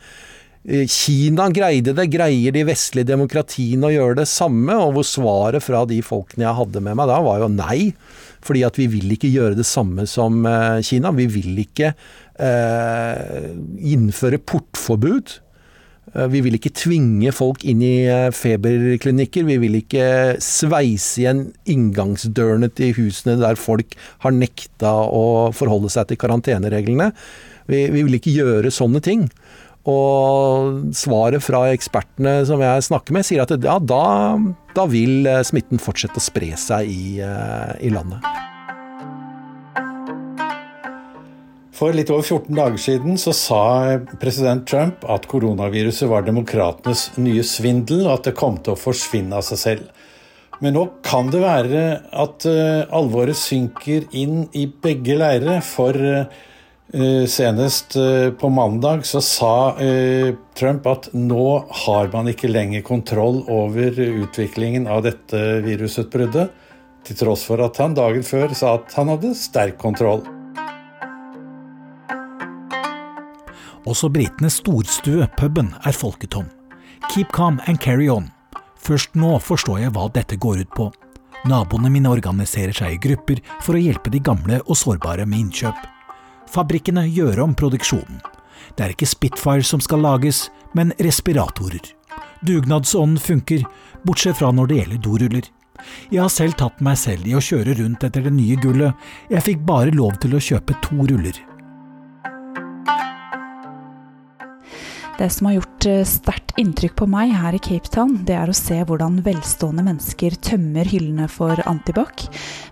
Kina 0.93 1.49
greide 1.51 1.97
det, 1.97 2.05
greier 2.13 2.55
de 2.55 2.63
vestlige 2.69 3.09
demokratiene 3.09 3.89
å 3.89 3.95
gjøre 3.95 4.21
det 4.21 4.29
samme? 4.31 4.77
Og 4.79 4.99
hvor 4.99 5.09
svaret 5.09 5.65
fra 5.67 5.83
de 5.89 5.99
folkene 6.07 6.47
jeg 6.47 6.59
hadde 6.61 6.85
med 6.85 7.01
meg 7.01 7.11
da, 7.11 7.19
var 7.27 7.43
jo 7.43 7.51
nei. 7.57 7.81
Fordi 8.47 8.63
at 8.69 8.79
vi 8.79 8.87
vil 8.93 9.11
ikke 9.17 9.33
gjøre 9.33 9.59
det 9.59 9.67
samme 9.67 10.07
som 10.09 10.45
Kina. 10.87 11.11
Vi 11.17 11.27
vil 11.33 11.59
ikke 11.65 11.91
uh, 11.97 13.51
innføre 13.83 14.39
portforbud. 14.39 15.41
Eh, 16.15 16.27
vi 16.31 16.43
vil 16.45 16.59
ikke 16.59 16.73
tvinge 16.75 17.33
folk 17.35 17.65
inn 17.69 17.83
i 17.85 17.95
eh, 18.11 18.29
feberklinikker. 18.35 19.47
Vi 19.47 19.59
vil 19.63 19.79
ikke 19.81 20.09
sveise 20.43 21.23
igjen 21.23 21.45
inngangsdørene 21.71 22.71
til 22.75 22.95
husene 22.99 23.39
der 23.41 23.59
folk 23.61 23.97
har 24.25 24.35
nekta 24.35 24.97
å 25.07 25.51
forholde 25.57 25.93
seg 25.93 26.11
til 26.11 26.21
karantenereglene. 26.21 27.11
Vi, 27.71 27.87
vi 27.95 28.05
vil 28.07 28.19
ikke 28.19 28.35
gjøre 28.35 28.75
sånne 28.75 29.03
ting. 29.05 29.29
Og 29.89 30.91
svaret 30.93 31.41
fra 31.41 31.65
ekspertene 31.73 32.43
som 32.49 32.61
jeg 32.61 32.85
snakker 32.85 33.17
med, 33.17 33.25
sier 33.25 33.47
at 33.47 33.55
ja, 33.55 33.79
da, 33.81 34.37
da 34.77 34.87
vil 34.91 35.25
eh, 35.31 35.45
smitten 35.47 35.81
fortsette 35.83 36.21
å 36.21 36.25
spre 36.25 36.53
seg 36.59 36.91
i, 36.91 37.21
i 37.23 37.95
landet. 37.95 38.27
For 41.81 41.97
litt 41.97 42.11
over 42.13 42.21
14 42.21 42.53
dager 42.53 42.77
siden 42.77 43.15
så 43.17 43.33
sa 43.33 43.63
president 44.21 44.67
Trump 44.69 45.01
at 45.09 45.25
koronaviruset 45.31 46.11
var 46.11 46.27
demokratenes 46.27 47.07
nye 47.17 47.41
svindel, 47.47 48.03
og 48.05 48.19
at 48.19 48.27
det 48.29 48.35
kom 48.37 48.59
til 48.61 48.75
å 48.75 48.81
forsvinne 48.81 49.39
av 49.39 49.47
seg 49.47 49.61
selv. 49.63 49.87
Men 50.61 50.75
nå 50.77 50.83
kan 51.01 51.31
det 51.33 51.41
være 51.41 51.85
at 52.21 52.45
uh, 52.45 52.85
alvoret 52.93 53.39
synker 53.41 54.05
inn 54.13 54.43
i 54.53 54.67
begge 54.69 55.17
leirer, 55.17 55.63
for 55.65 55.97
uh, 55.97 56.27
senest 57.33 57.97
uh, 57.97 58.29
på 58.37 58.51
mandag 58.53 59.07
så 59.09 59.23
sa 59.25 59.55
Trump 60.59 60.89
at 60.91 61.09
nå 61.17 61.47
har 61.87 62.11
man 62.13 62.29
ikke 62.29 62.51
lenger 62.51 62.85
kontroll 62.85 63.41
over 63.49 63.97
utviklingen 64.05 64.85
av 64.85 65.07
dette 65.09 65.41
virusutbruddet, 65.65 66.53
til 67.09 67.19
tross 67.23 67.47
for 67.49 67.65
at 67.65 67.81
han 67.81 67.97
dagen 67.97 68.27
før 68.27 68.53
sa 68.53 68.75
at 68.83 68.93
han 68.99 69.15
hadde 69.15 69.33
sterk 69.39 69.81
kontroll. 69.81 70.21
Også 73.91 74.11
britenes 74.13 74.61
storstue, 74.61 75.27
puben, 75.37 75.73
er 75.83 75.97
folketom. 75.97 76.47
Keep 77.11 77.33
calm 77.35 77.59
and 77.67 77.81
carry 77.83 78.07
on. 78.09 78.29
Først 78.79 79.17
nå 79.19 79.35
forstår 79.43 79.81
jeg 79.83 79.95
hva 79.97 80.07
dette 80.15 80.39
går 80.39 80.63
ut 80.63 80.77
på. 80.77 80.91
Naboene 81.51 81.91
mine 81.91 82.11
organiserer 82.13 82.77
seg 82.77 82.95
i 82.95 83.01
grupper 83.03 83.41
for 83.65 83.75
å 83.75 83.83
hjelpe 83.83 84.13
de 84.13 84.21
gamle 84.23 84.61
og 84.67 84.79
sårbare 84.79 85.27
med 85.27 85.47
innkjøp. 85.47 85.79
Fabrikkene 86.51 87.07
gjør 87.09 87.47
om 87.47 87.57
produksjonen. 87.57 88.21
Det 88.77 88.85
er 88.85 88.95
ikke 88.95 89.09
Spitfire 89.09 89.67
som 89.67 89.83
skal 89.83 90.05
lages, 90.05 90.49
men 90.77 90.93
respiratorer. 91.03 91.83
Dugnadsånden 92.47 93.19
funker, 93.21 93.65
bortsett 94.07 94.39
fra 94.39 94.53
når 94.55 94.71
det 94.71 94.81
gjelder 94.81 95.05
doruller. 95.07 95.51
Jeg 96.13 96.21
har 96.21 96.33
selv 96.33 96.59
tatt 96.61 96.83
meg 96.85 96.99
selv 97.01 97.27
i 97.27 97.35
å 97.35 97.43
kjøre 97.43 97.79
rundt 97.81 98.05
etter 98.07 98.27
det 98.27 98.35
nye 98.37 98.59
gullet, 98.61 98.95
jeg 99.33 99.47
fikk 99.49 99.65
bare 99.67 99.97
lov 99.97 100.21
til 100.23 100.37
å 100.37 100.45
kjøpe 100.51 100.77
to 100.85 101.01
ruller. 101.01 101.41
Det 105.21 105.31
som 105.31 105.47
har 105.47 105.55
gjort 105.59 105.85
eh, 105.87 106.05
sterkt 106.09 106.55
inntrykk 106.57 106.95
på 106.97 107.07
meg 107.13 107.35
her 107.37 107.53
i 107.53 107.59
Cape 107.61 107.91
Town, 107.93 108.15
det 108.25 108.39
er 108.41 108.49
å 108.49 108.57
se 108.57 108.79
hvordan 108.89 109.19
velstående 109.27 109.83
mennesker 109.85 110.33
tømmer 110.41 110.89
hyllene 110.89 111.27
for 111.29 111.61
antibac, 111.69 112.25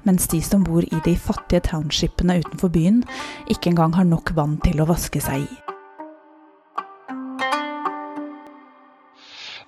mens 0.08 0.24
de 0.32 0.40
som 0.40 0.62
bor 0.64 0.80
i 0.80 1.00
de 1.04 1.12
fattige 1.20 1.60
townshipene 1.66 2.38
utenfor 2.40 2.72
byen, 2.72 3.02
ikke 3.52 3.74
engang 3.74 3.92
har 3.98 4.08
nok 4.08 4.32
vann 4.38 4.56
til 4.64 4.80
å 4.80 4.86
vaske 4.88 5.20
seg 5.20 5.44
i. 5.44 5.58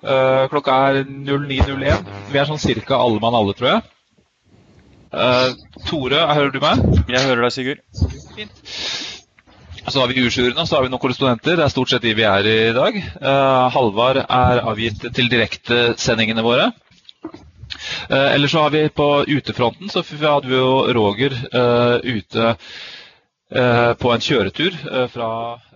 Uh, 0.01 0.49
klokka 0.49 0.79
er 0.89 1.03
09.01. 1.05 2.09
Vi 2.33 2.41
er 2.41 2.49
sånn 2.49 2.63
cirka 2.65 2.97
alle 2.97 3.21
mann 3.21 3.37
alle, 3.37 3.53
tror 3.61 3.75
jeg. 3.75 3.85
Uh, 5.13 5.53
Tore, 5.85 6.25
hører 6.33 6.49
du 6.49 6.57
meg? 6.65 6.81
Jeg 7.05 7.29
hører 7.29 7.45
deg, 7.45 7.53
Sigurd. 7.53 7.85
Fint. 8.33 8.65
Så 9.87 9.99
har 9.99 10.07
vi 10.07 10.21
U-juryen 10.21 10.67
så 10.67 10.77
har 10.77 10.85
vi 10.85 10.91
noen 10.91 11.01
korrespondenter. 11.01 11.57
Det 11.57 11.65
er 11.65 11.73
stort 11.73 11.91
sett 11.91 12.05
de 12.05 12.13
vi 12.17 12.25
er 12.27 12.47
i 12.47 12.73
dag. 12.75 12.97
Uh, 13.17 13.67
Halvard 13.73 14.21
er 14.21 14.61
avgitt 14.61 15.07
til 15.15 15.29
direktesendingene 15.31 16.45
våre. 16.45 16.69
Uh, 18.11 18.29
Eller 18.33 18.51
så 18.51 18.65
har 18.65 18.75
vi 18.75 18.85
på 18.93 19.09
utefronten, 19.27 19.89
så 19.89 20.03
hadde 20.05 20.51
vi 20.51 20.59
jo 20.59 20.73
Roger 20.97 21.37
uh, 21.53 21.97
ute 22.03 22.55
på 23.51 24.07
en 24.13 24.21
kjøretur 24.23 24.71
fra 25.11 25.29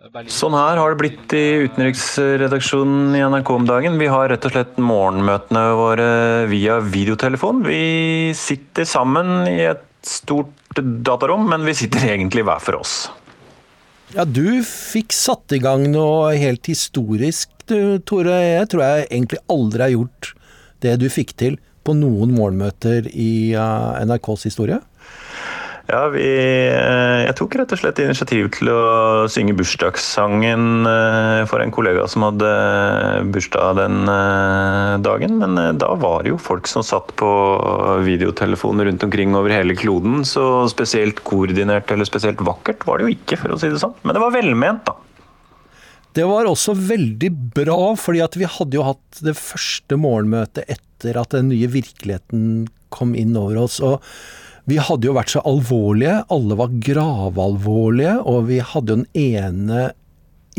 Berlin. 0.08 0.32
Sånn 0.32 0.54
her 0.56 0.80
har 0.80 0.94
det 0.94 1.00
blitt 1.02 1.34
i 1.36 1.66
utenriksredaksjonen 1.66 3.18
i 3.20 3.24
NRK 3.28 3.52
om 3.52 3.66
dagen. 3.68 3.98
Vi 4.00 4.08
har 4.08 4.30
rett 4.32 4.48
og 4.48 4.54
slett 4.54 4.80
morgenmøtene 4.80 5.66
våre 5.76 6.08
via 6.48 6.78
videotelefon. 6.80 7.66
Vi 7.68 8.32
sitter 8.40 8.88
sammen 8.88 9.50
i 9.52 9.58
et 9.68 9.84
stort 10.08 10.80
datarom, 10.80 11.50
men 11.52 11.68
vi 11.68 11.76
sitter 11.76 12.08
egentlig 12.14 12.48
hver 12.48 12.64
for 12.64 12.80
oss. 12.80 12.96
Ja, 14.14 14.26
du 14.26 14.62
fikk 14.62 15.14
satt 15.16 15.54
i 15.56 15.60
gang 15.62 15.88
noe 15.90 16.36
helt 16.38 16.68
historisk, 16.70 17.50
du 17.66 17.98
Tore. 18.06 18.38
Jeg 18.44 18.70
tror 18.70 18.84
jeg 18.86 19.08
egentlig 19.08 19.40
aldri 19.50 19.82
har 19.82 19.94
gjort 19.96 20.34
det 20.86 20.94
du 21.02 21.08
fikk 21.10 21.34
til 21.40 21.58
på 21.86 21.96
noen 21.98 22.34
morgenmøter 22.36 23.10
i 23.10 23.56
uh, 23.58 23.98
NRKs 24.06 24.46
historie. 24.50 24.78
Ja, 25.86 26.08
vi, 26.10 26.26
eh, 26.26 27.20
jeg 27.28 27.36
tok 27.38 27.56
rett 27.60 27.74
og 27.76 27.78
slett 27.78 28.00
initiativ 28.02 28.48
til 28.56 28.72
å 28.74 29.26
synge 29.30 29.54
bursdagssangen 29.54 30.88
eh, 30.90 31.42
for 31.46 31.62
en 31.62 31.74
kollega 31.74 32.08
som 32.10 32.24
hadde 32.26 32.54
bursdag 33.34 33.78
den 33.78 34.10
eh, 34.10 34.96
dagen. 35.06 35.36
Men 35.44 35.78
da 35.78 35.92
var 36.02 36.26
det 36.26 36.32
jo 36.34 36.40
folk 36.42 36.66
som 36.70 36.82
satt 36.86 37.12
på 37.22 37.30
videotelefoner 38.02 38.90
rundt 38.90 39.06
omkring 39.06 39.38
over 39.38 39.54
hele 39.54 39.76
kloden. 39.78 40.24
Så 40.26 40.66
spesielt 40.74 41.22
koordinert 41.28 41.94
eller 41.94 42.10
spesielt 42.10 42.42
vakkert 42.42 42.88
var 42.90 42.98
det 42.98 43.06
jo 43.06 43.18
ikke, 43.20 43.38
for 43.44 43.54
å 43.54 43.60
si 43.62 43.70
det 43.70 43.82
sånn. 43.84 43.94
Men 44.02 44.18
det 44.18 44.24
var 44.26 44.34
velment, 44.34 44.90
da. 44.90 44.98
Det 46.16 46.26
var 46.26 46.48
også 46.50 46.74
veldig 46.80 47.30
bra, 47.54 47.78
fordi 48.00 48.24
at 48.26 48.40
vi 48.40 48.50
hadde 48.50 48.80
jo 48.80 48.88
hatt 48.88 49.22
det 49.22 49.36
første 49.38 50.00
morgenmøtet 50.00 50.66
etter 50.66 51.22
at 51.22 51.36
den 51.36 51.52
nye 51.52 51.70
virkeligheten 51.70 52.66
kom 52.96 53.14
inn 53.20 53.38
over 53.38 53.62
oss. 53.68 53.78
og 53.84 54.02
vi 54.70 54.80
hadde 54.82 55.10
jo 55.10 55.14
vært 55.14 55.34
så 55.36 55.44
alvorlige, 55.46 56.24
alle 56.34 56.58
var 56.58 56.74
gravalvorlige, 56.88 58.18
og 58.26 58.48
vi 58.50 58.60
hadde 58.66 58.96
jo 58.96 59.02
den 59.04 59.08
ene 59.14 59.92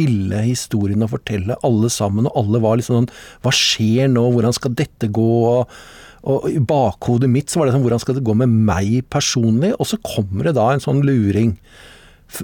ille 0.01 0.43
historien 0.45 1.03
å 1.03 1.11
fortelle, 1.11 1.57
alle 1.67 1.91
sammen, 1.93 2.29
og 2.29 2.37
alle 2.43 2.61
var 2.63 2.79
liksom 2.79 3.01
sånn 3.01 3.13
Hva 3.45 3.53
skjer 3.55 4.11
nå, 4.13 4.27
hvordan 4.35 4.55
skal 4.55 4.77
dette 4.77 5.09
gå? 5.09 5.33
Og, 6.27 6.47
i 6.51 6.61
bakhodet 6.61 7.31
mitt 7.33 7.51
så 7.51 7.61
var 7.61 7.69
det 7.69 7.77
sånn 7.77 7.85
Hvordan 7.87 8.03
skal 8.03 8.19
det 8.19 8.25
gå 8.27 8.35
med 8.37 8.53
meg 8.69 9.07
personlig? 9.13 9.73
Og 9.79 9.89
så 9.89 9.99
kommer 10.05 10.49
det 10.49 10.57
da 10.59 10.69
en 10.73 10.83
sånn 10.83 11.05
luring. 11.07 11.55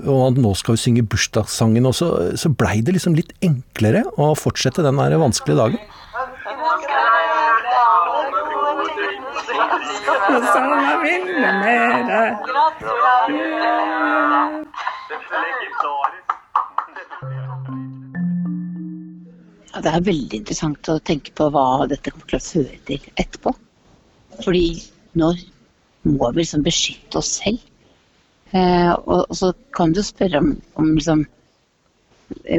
Og 0.07 0.39
nå 0.39 0.53
skal 0.59 0.77
vi 0.77 0.83
synge 0.85 1.07
bursdagssangen, 1.11 1.87
og 1.89 1.97
så, 1.99 2.09
så 2.39 2.51
blei 2.55 2.81
det 2.87 2.97
liksom 2.97 3.19
litt 3.19 3.35
enklere 3.45 4.05
å 4.17 4.33
fortsette 4.39 4.85
den 4.87 5.01
der 5.01 5.19
vanskelige 5.21 5.59
dagen. 5.59 6.01
Og 19.73 19.85
det 19.85 19.91
er 19.91 20.05
veldig 20.07 20.39
interessant 20.39 20.89
å 20.93 21.01
tenke 21.03 21.33
på 21.35 21.49
hva 21.51 21.87
dette 21.91 22.13
kommer 22.13 22.29
til 22.31 22.39
å 22.39 22.45
føre 22.45 22.79
til 22.87 23.07
etterpå. 23.19 23.53
Fordi 24.45 24.67
nå 25.19 25.31
må 26.07 26.31
vi 26.31 26.43
liksom 26.43 26.63
beskytte 26.67 27.19
oss 27.19 27.33
selv. 27.41 27.61
Eh, 28.53 28.93
og, 28.93 29.33
så 29.35 29.53
kan 29.75 29.95
du 29.97 30.03
spørre 30.05 30.43
om, 30.43 30.53
om 30.79 30.93
liksom, 30.93 31.25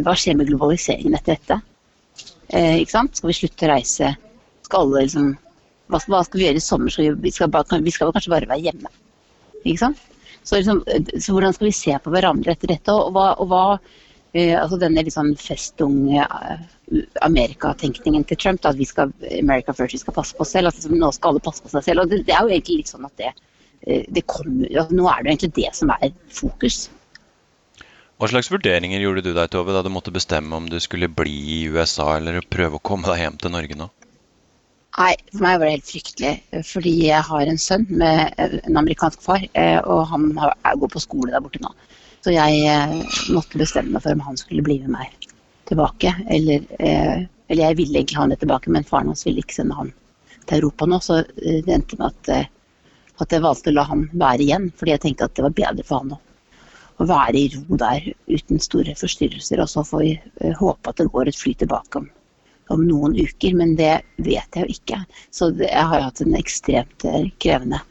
hva 0.04 0.16
skjer 0.18 0.40
med 0.40 0.50
globaliseringen 0.50 1.16
etter 1.16 1.38
dette? 1.38 1.60
Eh? 2.50 2.82
Skal 2.90 3.30
vi 3.30 3.38
slutte 3.38 3.70
å 3.70 3.72
reise? 3.72 4.14
Skal 4.66 4.88
alle 4.88 5.06
liksom 5.06 5.34
hva, 5.94 6.02
hva, 6.10 6.24
skal 6.26 6.42
vi 6.42 6.48
gjøre 6.48 6.60
i 6.60 6.66
sommer? 6.66 6.94
Skal 6.94 7.20
vi, 7.22 7.32
skal 7.34 7.52
bare, 7.54 7.80
vi 7.86 7.94
skal 7.94 8.14
kanskje 8.16 8.34
bare 8.34 8.50
være 8.50 8.66
hjemme. 8.66 8.92
Ikke 9.64 9.82
sant? 9.86 10.02
Så, 10.44 10.58
liksom, 10.58 10.82
så, 11.16 11.32
hvordan 11.32 11.56
skal 11.56 11.70
vi 11.70 11.76
se 11.76 11.98
på 12.04 12.12
hverandre 12.14 12.56
etter 12.56 12.74
dette? 12.74 12.96
Og 12.96 13.14
hva, 13.16 13.30
og 13.40 13.48
hva 13.52 13.64
eh, 14.34 14.56
altså 14.60 14.80
denne 14.82 15.06
liksom 15.08 15.32
festunge 15.40 16.26
uh, 16.26 16.66
Amerikatenkningen 17.24 18.26
til 18.28 18.40
Trump, 18.42 18.64
da, 18.64 18.74
at 18.74 18.82
vi 18.82 18.88
skal 18.90 19.14
America 19.40 19.76
first, 19.76 19.96
vi 19.96 20.02
skal 20.04 20.18
passe 20.18 20.36
på 20.36 20.44
oss 20.44 20.52
selv. 20.58 20.74
liksom, 20.74 20.98
Nå 21.00 21.14
skal 21.16 21.34
alle 21.34 21.46
passe 21.46 21.64
på 21.64 21.72
seg 21.72 21.88
selv. 21.88 22.04
og 22.04 22.12
Det, 22.12 22.26
det 22.28 22.36
er 22.36 22.44
jo 22.44 22.52
egentlig 22.52 22.82
litt 22.82 22.92
sånn 22.92 23.08
at 23.08 23.16
det, 23.22 23.32
eh, 23.88 24.04
det 24.10 24.26
kommer, 24.28 24.68
altså, 24.68 25.00
Nå 25.00 25.08
er 25.14 25.24
det 25.24 25.36
egentlig 25.36 25.54
det 25.62 25.72
som 25.80 25.96
er 25.96 26.12
fokus. 26.42 26.84
Hva 28.20 28.30
slags 28.30 28.52
vurderinger 28.52 29.02
gjorde 29.02 29.24
du 29.26 29.32
deg, 29.34 29.50
Tove, 29.52 29.74
da 29.76 29.82
du 29.84 29.90
måtte 29.92 30.14
bestemme 30.14 30.56
om 30.60 30.68
du 30.70 30.78
skulle 30.84 31.10
bli 31.12 31.40
i 31.56 31.62
USA 31.72 32.14
eller 32.20 32.44
prøve 32.46 32.78
å 32.78 32.84
komme 32.84 33.10
deg 33.10 33.24
hjem 33.24 33.40
til 33.42 33.52
Norge 33.56 33.80
nå? 33.80 33.90
Nei, 34.94 35.14
for 35.32 35.42
meg 35.42 35.58
var 35.58 35.66
det 35.66 35.76
helt 35.78 35.90
fryktelig. 35.90 36.34
Fordi 36.70 36.94
jeg 37.08 37.26
har 37.30 37.50
en 37.50 37.62
sønn 37.62 37.86
med 37.90 38.36
en 38.44 38.80
amerikansk 38.84 39.24
far, 39.26 39.46
eh, 39.58 39.80
og 39.82 40.06
han 40.12 40.30
går 40.36 40.92
på 40.94 41.02
skole 41.02 41.34
der 41.34 41.42
borte 41.42 41.62
nå. 41.64 41.72
Så 42.24 42.36
jeg 42.36 42.60
eh, 42.70 42.98
måtte 43.34 43.60
bestemme 43.60 43.96
meg 43.96 44.04
for 44.06 44.16
om 44.16 44.26
han 44.28 44.38
skulle 44.40 44.66
bli 44.66 44.78
med 44.84 44.94
meg 44.94 45.30
tilbake. 45.70 46.14
Eller, 46.30 46.68
eh, 46.80 47.26
eller 47.50 47.64
jeg 47.66 47.80
ville 47.80 48.00
egentlig 48.00 48.20
ha 48.20 48.28
han 48.28 48.36
tilbake, 48.38 48.70
men 48.74 48.86
faren 48.88 49.10
hans 49.12 49.26
ville 49.26 49.42
ikke 49.42 49.58
sende 49.58 49.80
han 49.80 49.90
til 50.46 50.60
Europa 50.62 50.88
nå. 50.88 51.02
Så 51.02 51.24
det 51.42 51.74
endte 51.74 51.98
med 52.00 52.14
at, 52.14 52.54
at 53.24 53.34
jeg 53.34 53.44
valgte 53.44 53.74
å 53.74 53.78
la 53.80 53.88
han 53.90 54.06
være 54.14 54.46
igjen, 54.46 54.70
fordi 54.78 54.94
jeg 54.94 55.04
tenkte 55.08 55.28
at 55.28 55.36
det 55.40 55.48
var 55.48 55.58
bedre 55.58 55.88
for 55.88 56.04
han 56.04 56.14
nå. 56.14 56.22
å 57.02 57.08
være 57.10 57.40
i 57.40 57.48
ro 57.56 57.78
der 57.82 58.06
uten 58.30 58.62
store 58.62 58.94
forstyrrelser. 59.00 59.62
Og 59.64 59.72
så 59.72 59.84
får 59.88 60.04
vi 60.06 60.14
eh, 60.14 60.54
håpe 60.60 60.92
at 60.92 61.02
det 61.02 61.10
går 61.14 61.32
et 61.32 61.40
fly 61.40 61.56
tilbake 61.60 62.02
om, 62.02 62.10
om 62.74 62.86
noen 62.88 63.16
uker, 63.18 63.56
men 63.58 63.76
det 63.80 63.96
vet 64.26 64.58
jeg 64.58 64.66
jo 64.66 64.76
ikke. 64.78 65.00
Så 65.34 65.50
jeg 65.60 65.88
har 65.92 66.06
hatt 66.06 66.22
en 66.24 66.38
ekstremt 66.38 67.06
eh, 67.10 67.28
krevende 67.44 67.82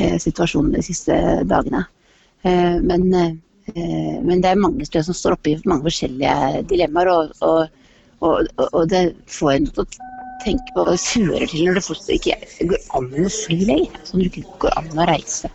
eh, 0.00 0.16
situasjon 0.22 0.72
de 0.74 0.84
siste 0.84 1.16
dagene. 1.48 1.84
Eh, 2.46 2.78
men, 2.82 3.08
men, 3.10 4.42
det 4.42 4.52
er 4.52 4.62
mange 4.62 4.86
som 4.86 5.14
står 5.14 5.36
oppe 5.38 5.52
i 5.52 5.60
mange 5.66 5.88
forskjellige 5.88 6.66
dilemmaer, 6.70 7.10
og, 7.10 7.32
og, 7.42 7.78
og, 8.22 8.66
og 8.70 8.82
det 8.92 9.08
får 9.30 9.52
en 9.56 9.70
til 9.70 9.84
å 9.84 9.88
tenke 10.44 10.74
på 10.74 10.84
og 10.84 10.92
det 10.92 11.00
til 11.02 11.26
når 11.66 11.78
det 11.80 11.84
fortsatt 11.86 12.16
ikke 12.18 12.68
går 12.72 12.90
an 12.98 13.14
å 13.26 13.30
fly 13.42 13.62
lenger. 13.70 14.02
Sånn 14.06 14.22
det 14.22 14.30
ikke 14.30 14.60
går 14.66 14.76
an 14.78 14.92
å 14.94 15.08
reise. 15.10 15.50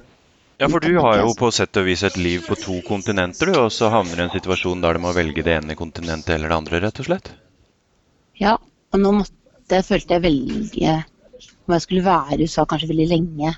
Ja, 0.62 0.68
for 0.70 0.84
du 0.84 0.94
har 1.02 1.18
jo 1.18 1.32
på 1.34 1.48
sett 1.50 1.78
og 1.80 1.88
vis 1.88 2.04
et 2.06 2.20
liv 2.22 2.44
på 2.46 2.54
to 2.60 2.76
kontinenter, 2.86 3.50
du, 3.50 3.56
og 3.64 3.72
så 3.74 3.90
havner 3.90 4.14
du 4.20 4.22
i 4.22 4.26
en 4.28 4.36
situasjon 4.36 4.84
der 4.84 4.94
du 4.94 5.02
må 5.02 5.14
velge 5.18 5.42
det 5.48 5.56
ene 5.58 5.74
kontinentet 5.80 6.36
eller 6.36 6.52
det 6.52 6.58
andre, 6.60 6.82
rett 6.84 7.02
og 7.02 7.08
slett? 7.08 7.32
Ja, 8.40 8.56
og 8.92 9.00
nå 9.02 9.12
måtte, 9.20 9.82
følte 9.88 10.18
jeg 10.18 10.24
velge 10.26 10.96
om 11.68 11.76
jeg 11.76 11.84
skulle 11.86 12.06
være 12.06 12.38
i 12.38 12.48
USA 12.48 12.66
kanskje 12.68 12.90
veldig 12.90 13.08
lenge, 13.08 13.52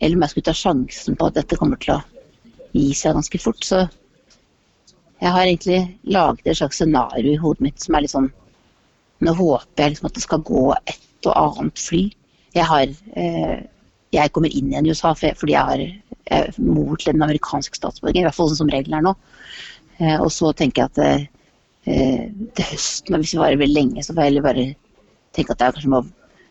eller 0.00 0.16
om 0.16 0.24
jeg 0.24 0.32
skulle 0.32 0.48
ta 0.48 0.54
sjansen 0.54 1.16
på 1.18 1.28
at 1.28 1.38
dette 1.38 1.58
kommer 1.58 1.80
til 1.82 1.96
å 1.96 2.02
gi 2.74 2.92
seg 2.94 3.16
ganske 3.16 3.40
fort. 3.42 3.64
Så 3.64 3.80
jeg 5.18 5.32
har 5.34 5.42
egentlig 5.42 5.80
laget 6.06 6.46
et 6.46 6.60
slags 6.60 6.78
scenario 6.78 7.32
i 7.32 7.40
hodet 7.40 7.64
mitt 7.66 7.82
som 7.82 7.96
er 7.96 8.06
litt 8.06 8.14
sånn 8.14 8.30
Nå 9.26 9.32
håper 9.34 9.82
jeg 9.82 9.90
liksom 9.90 10.06
at 10.06 10.14
det 10.14 10.22
skal 10.22 10.42
gå 10.46 10.60
et 10.86 11.26
og 11.26 11.32
annet 11.34 11.80
fly. 11.82 12.04
Jeg 12.54 12.66
har 12.70 12.84
eh, 13.18 13.64
jeg 14.14 14.30
kommer 14.30 14.52
inn 14.54 14.68
igjen 14.70 14.86
i 14.86 14.92
USA 14.94 15.10
fordi 15.18 15.56
jeg 15.56 15.64
har 15.70 15.82
er 16.28 16.52
mor 16.60 16.94
til 17.00 17.14
en 17.14 17.24
amerikansk 17.24 17.74
statsborger, 17.74 18.20
i 18.20 18.26
hvert 18.26 18.36
fall 18.36 18.50
sånn 18.52 18.62
som 18.62 18.70
regelen 18.72 18.98
er 18.98 19.06
nå. 19.08 19.14
Eh, 19.98 20.16
og 20.20 20.30
så 20.34 20.52
tenker 20.56 20.84
jeg 20.84 20.92
at 20.92 21.00
eh, 21.02 21.26
til 21.86 22.66
høsten, 22.72 23.16
hvis 23.20 23.34
vi 23.34 23.40
varer 23.40 23.60
veldig 23.60 23.76
lenge, 23.76 24.02
så 24.04 24.14
får 24.14 24.24
jeg 24.24 24.32
heller 24.32 24.46
bare 24.48 24.64
tenke 25.36 25.54
at 25.54 25.62
jeg 25.62 25.76
kanskje 25.76 25.92
må 25.92 26.02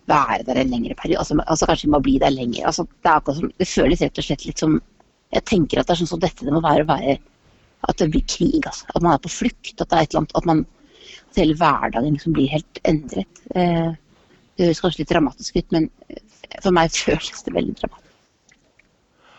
være 0.08 0.44
der 0.48 0.62
en 0.62 0.72
lengre 0.72 0.96
periode. 0.96 1.20
Altså, 1.20 1.38
altså 1.48 1.66
kanskje 1.66 1.88
vi 1.88 1.92
må 1.92 2.00
bli 2.04 2.18
der 2.20 2.34
lenger. 2.34 2.66
Altså, 2.66 2.86
det, 3.04 3.12
er 3.12 3.34
som, 3.40 3.52
det 3.60 3.68
føles 3.68 4.02
rett 4.02 4.22
og 4.22 4.28
slett 4.28 4.46
litt 4.48 4.64
som 4.64 4.80
Jeg 5.36 5.44
tenker 5.44 5.82
at 5.82 5.90
det 5.90 5.92
er 5.92 6.00
sånn 6.00 6.08
som 6.08 6.20
dette 6.24 6.46
det 6.48 6.54
må 6.56 6.62
være 6.64 6.86
å 6.86 6.88
være 6.88 7.18
At 7.92 8.00
det 8.00 8.08
blir 8.14 8.24
krig, 8.24 8.62
altså. 8.64 8.86
At 8.96 9.04
man 9.04 9.14
er 9.14 9.24
på 9.24 9.32
flukt. 9.34 9.74
At 9.76 9.90
det 9.90 9.98
er 9.98 10.06
et 10.06 10.14
eller 10.14 10.22
annet 10.24 10.36
At, 10.40 10.48
man, 10.48 10.62
at 11.28 11.40
hele 11.42 11.58
hverdagen 11.60 12.16
liksom 12.16 12.36
blir 12.38 12.54
helt 12.54 12.82
endret. 12.88 13.42
Eh, 13.52 13.92
det 14.58 14.70
høres 14.70 14.82
kanskje 14.82 15.04
litt 15.04 15.12
dramatisk 15.12 15.60
ut, 15.60 15.76
men 15.76 15.90
for 16.64 16.74
meg 16.74 16.96
føles 16.96 17.44
det 17.44 17.54
veldig 17.54 17.76
dramatisk. 17.82 18.04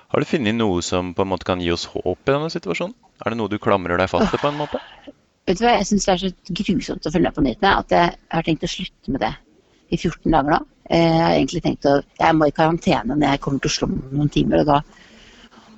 Har 0.09 0.25
du 0.25 0.29
funnet 0.29 0.57
noe 0.57 0.85
som 0.85 1.11
på 1.17 1.25
en 1.25 1.33
måte 1.33 1.49
kan 1.49 1.61
gi 1.61 1.73
oss 1.73 1.89
håp 1.91 2.21
i 2.29 2.33
denne 2.33 2.53
situasjonen? 2.53 2.95
Er 3.25 3.33
det 3.33 3.41
noe 3.41 3.51
du 3.53 3.59
klamrer 3.61 3.99
deg 4.01 4.09
fast 4.13 4.31
til 4.33 4.41
på 4.41 4.53
en 4.53 4.61
måte? 4.61 4.81
Vet 5.49 5.61
du 5.61 5.65
hva, 5.65 5.79
Jeg 5.79 5.89
syns 5.89 6.05
det 6.05 6.15
er 6.15 6.21
så 6.21 6.57
grusomt 6.61 7.07
å 7.09 7.13
følge 7.13 7.25
med 7.25 7.37
på 7.37 7.45
nyhetene 7.47 7.77
at 7.81 7.93
jeg 7.95 8.17
har 8.35 8.45
tenkt 8.45 8.67
å 8.67 8.69
slutte 8.69 9.15
med 9.15 9.23
det 9.25 9.35
i 9.89 9.97
14 9.97 10.35
dager 10.35 10.53
nå. 10.53 10.59
Eh, 10.93 11.05
jeg 11.05 11.23
har 11.25 11.37
egentlig 11.37 11.63
tenkt 11.65 11.89
å, 11.89 11.95
jeg 12.21 12.37
må 12.37 12.49
i 12.49 12.57
karantene 12.57 13.17
når 13.17 13.33
jeg 13.33 13.41
kommer 13.45 13.63
til 13.65 13.73
Oslo 13.73 13.89
om 13.89 13.95
noen 14.13 14.33
timer. 14.35 14.61
og 14.61 14.69
da 14.69 14.81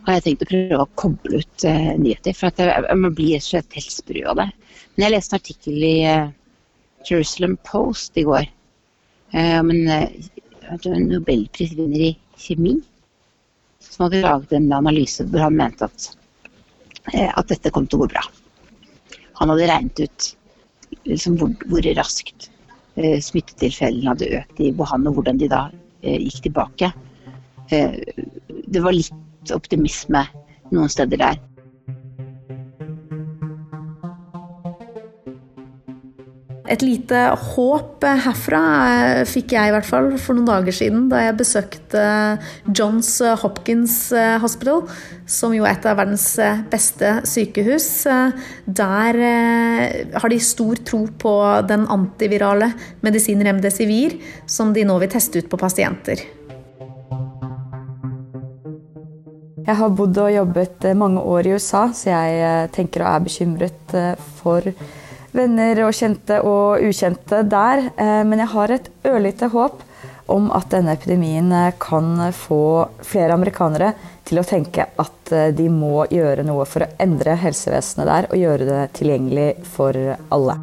har 0.07 0.19
jeg 0.19 0.25
tenkt 0.27 0.45
å 0.45 0.49
prøve 0.50 0.83
å 0.83 0.91
koble 0.99 1.41
ut 1.43 1.67
uh, 1.69 1.93
nyheter. 2.00 2.35
For 2.37 2.50
at 2.50 2.62
jeg, 2.62 2.85
jeg 2.89 3.12
blir 3.19 3.37
helt 3.37 3.95
sprø 3.95 4.25
av 4.33 4.41
det. 4.41 4.49
Men 4.95 5.05
jeg 5.05 5.15
leste 5.15 5.37
en 5.37 5.43
artikkel 5.43 5.87
i 5.87 5.95
uh, 6.09 6.33
Jerusalem 7.07 7.57
Post 7.68 8.18
i 8.18 8.27
går 8.27 8.49
uh, 8.49 9.59
om 9.61 9.71
en 9.71 11.07
nobelprisvinner 11.11 12.07
i 12.09 12.14
kjemi 12.40 12.79
som 13.85 14.07
hadde 14.07 14.25
laget 14.25 14.57
en 14.57 14.73
analyse 14.77 15.25
hvor 15.29 15.47
han 15.47 15.57
mente 15.57 15.87
at, 15.87 16.11
at 17.14 17.49
dette 17.51 17.73
kom 17.75 17.87
til 17.87 18.01
å 18.01 18.05
gå 18.05 18.12
bra. 18.16 18.25
Han 19.40 19.53
hadde 19.53 19.68
regnet 19.70 20.03
ut 20.05 20.31
liksom, 21.09 21.38
hvor, 21.40 21.53
hvor, 21.70 21.87
raskt 21.96 22.50
eh, 23.00 23.18
smittetilfellene 23.24 24.12
hadde 24.12 24.33
økt 24.40 24.61
i 24.61 24.72
Wuhan, 24.76 25.09
og 25.09 25.18
hvordan 25.18 25.40
de 25.40 25.48
da 25.50 25.66
eh, 26.03 26.18
gikk 26.20 26.44
tilbake. 26.48 26.92
Eh, 27.72 27.96
det 28.70 28.85
var 28.85 28.96
litt 28.96 29.55
optimisme 29.55 30.26
noen 30.70 30.92
steder 30.92 31.20
der. 31.20 31.40
Et 36.70 36.83
lite 36.87 37.18
håp 37.35 38.04
herfra 38.06 38.61
eh, 38.87 39.20
fikk 39.26 39.56
jeg 39.56 39.70
i 39.70 39.72
hvert 39.74 39.87
fall 39.88 40.12
for 40.22 40.38
noen 40.38 40.46
dager 40.46 40.74
siden 40.74 41.09
da 41.11 41.24
jeg 41.24 41.38
besøkte 41.40 42.02
Johns 42.70 43.16
Hopkins 43.42 43.96
eh, 44.14 44.37
Hospital, 44.38 44.85
som 45.26 45.54
jo 45.56 45.66
er 45.66 45.74
et 45.74 45.88
av 45.90 45.98
verdens 45.98 46.28
eh, 46.38 46.62
beste 46.70 47.16
sykehus. 47.26 47.88
Der 48.70 49.18
har 50.14 50.30
de 50.30 50.38
stor 50.44 50.78
tro 50.87 51.02
på 51.11 51.35
den 51.66 51.88
antivirale 51.90 52.70
medisinen 53.02 53.48
Remdesivir, 53.48 54.20
som 54.46 54.70
de 54.76 54.87
nå 54.87 55.00
vil 55.02 55.11
teste 55.11 55.42
ut 55.42 55.50
på 55.50 55.59
pasienter. 55.59 56.22
Jeg 59.66 59.78
har 59.78 59.92
bodd 59.94 60.22
og 60.22 60.33
jobbet 60.35 60.87
mange 60.98 61.22
år 61.35 61.50
i 61.50 61.59
USA, 61.59 61.88
så 61.94 62.14
jeg 62.14 62.72
tenker 62.74 63.04
og 63.04 63.11
er 63.12 63.26
bekymret 63.26 63.94
for 64.40 64.70
venner 65.37 65.85
og 65.87 65.95
kjente 65.97 66.40
og 66.47 66.83
ukjente 66.87 67.43
der. 67.49 67.90
Eh, 67.97 68.23
men 68.27 68.43
jeg 68.43 68.53
har 68.55 68.75
et 68.75 68.90
ørlite 69.07 69.51
håp 69.53 69.85
om 70.31 70.51
at 70.55 70.71
denne 70.75 70.95
epidemien 70.95 71.51
eh, 71.53 71.75
kan 71.83 72.33
få 72.37 72.62
flere 73.07 73.37
amerikanere 73.37 73.93
til 74.29 74.40
å 74.40 74.47
tenke 74.47 74.87
at 75.01 75.35
eh, 75.35 75.51
de 75.57 75.69
må 75.73 76.07
gjøre 76.11 76.47
noe 76.47 76.66
for 76.69 76.87
å 76.87 76.93
endre 77.03 77.38
helsevesenet 77.40 78.11
der 78.11 78.31
og 78.31 78.43
gjøre 78.43 78.69
det 78.69 78.83
tilgjengelig 79.01 79.53
for 79.75 79.97
alle. 80.31 80.59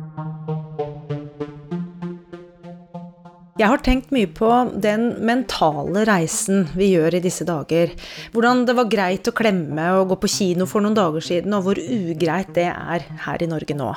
Jeg 3.57 3.71
har 3.71 3.81
tenkt 3.81 4.11
mye 4.13 4.29
på 4.29 4.47
den 4.77 5.07
mentale 5.25 6.03
reisen 6.05 6.67
vi 6.77 6.91
gjør 6.91 7.15
i 7.17 7.21
disse 7.23 7.47
dager. 7.47 7.89
Hvordan 8.35 8.67
det 8.67 8.75
var 8.77 8.91
greit 8.91 9.31
å 9.31 9.33
klemme 9.33 9.87
og 9.97 10.11
gå 10.11 10.19
på 10.21 10.29
kino 10.29 10.67
for 10.69 10.85
noen 10.85 10.93
dager 10.93 11.25
siden, 11.25 11.57
og 11.57 11.65
hvor 11.65 11.81
ugreit 11.81 12.53
det 12.53 12.67
er 12.69 13.09
her 13.25 13.41
i 13.41 13.49
Norge 13.49 13.79
nå. 13.79 13.89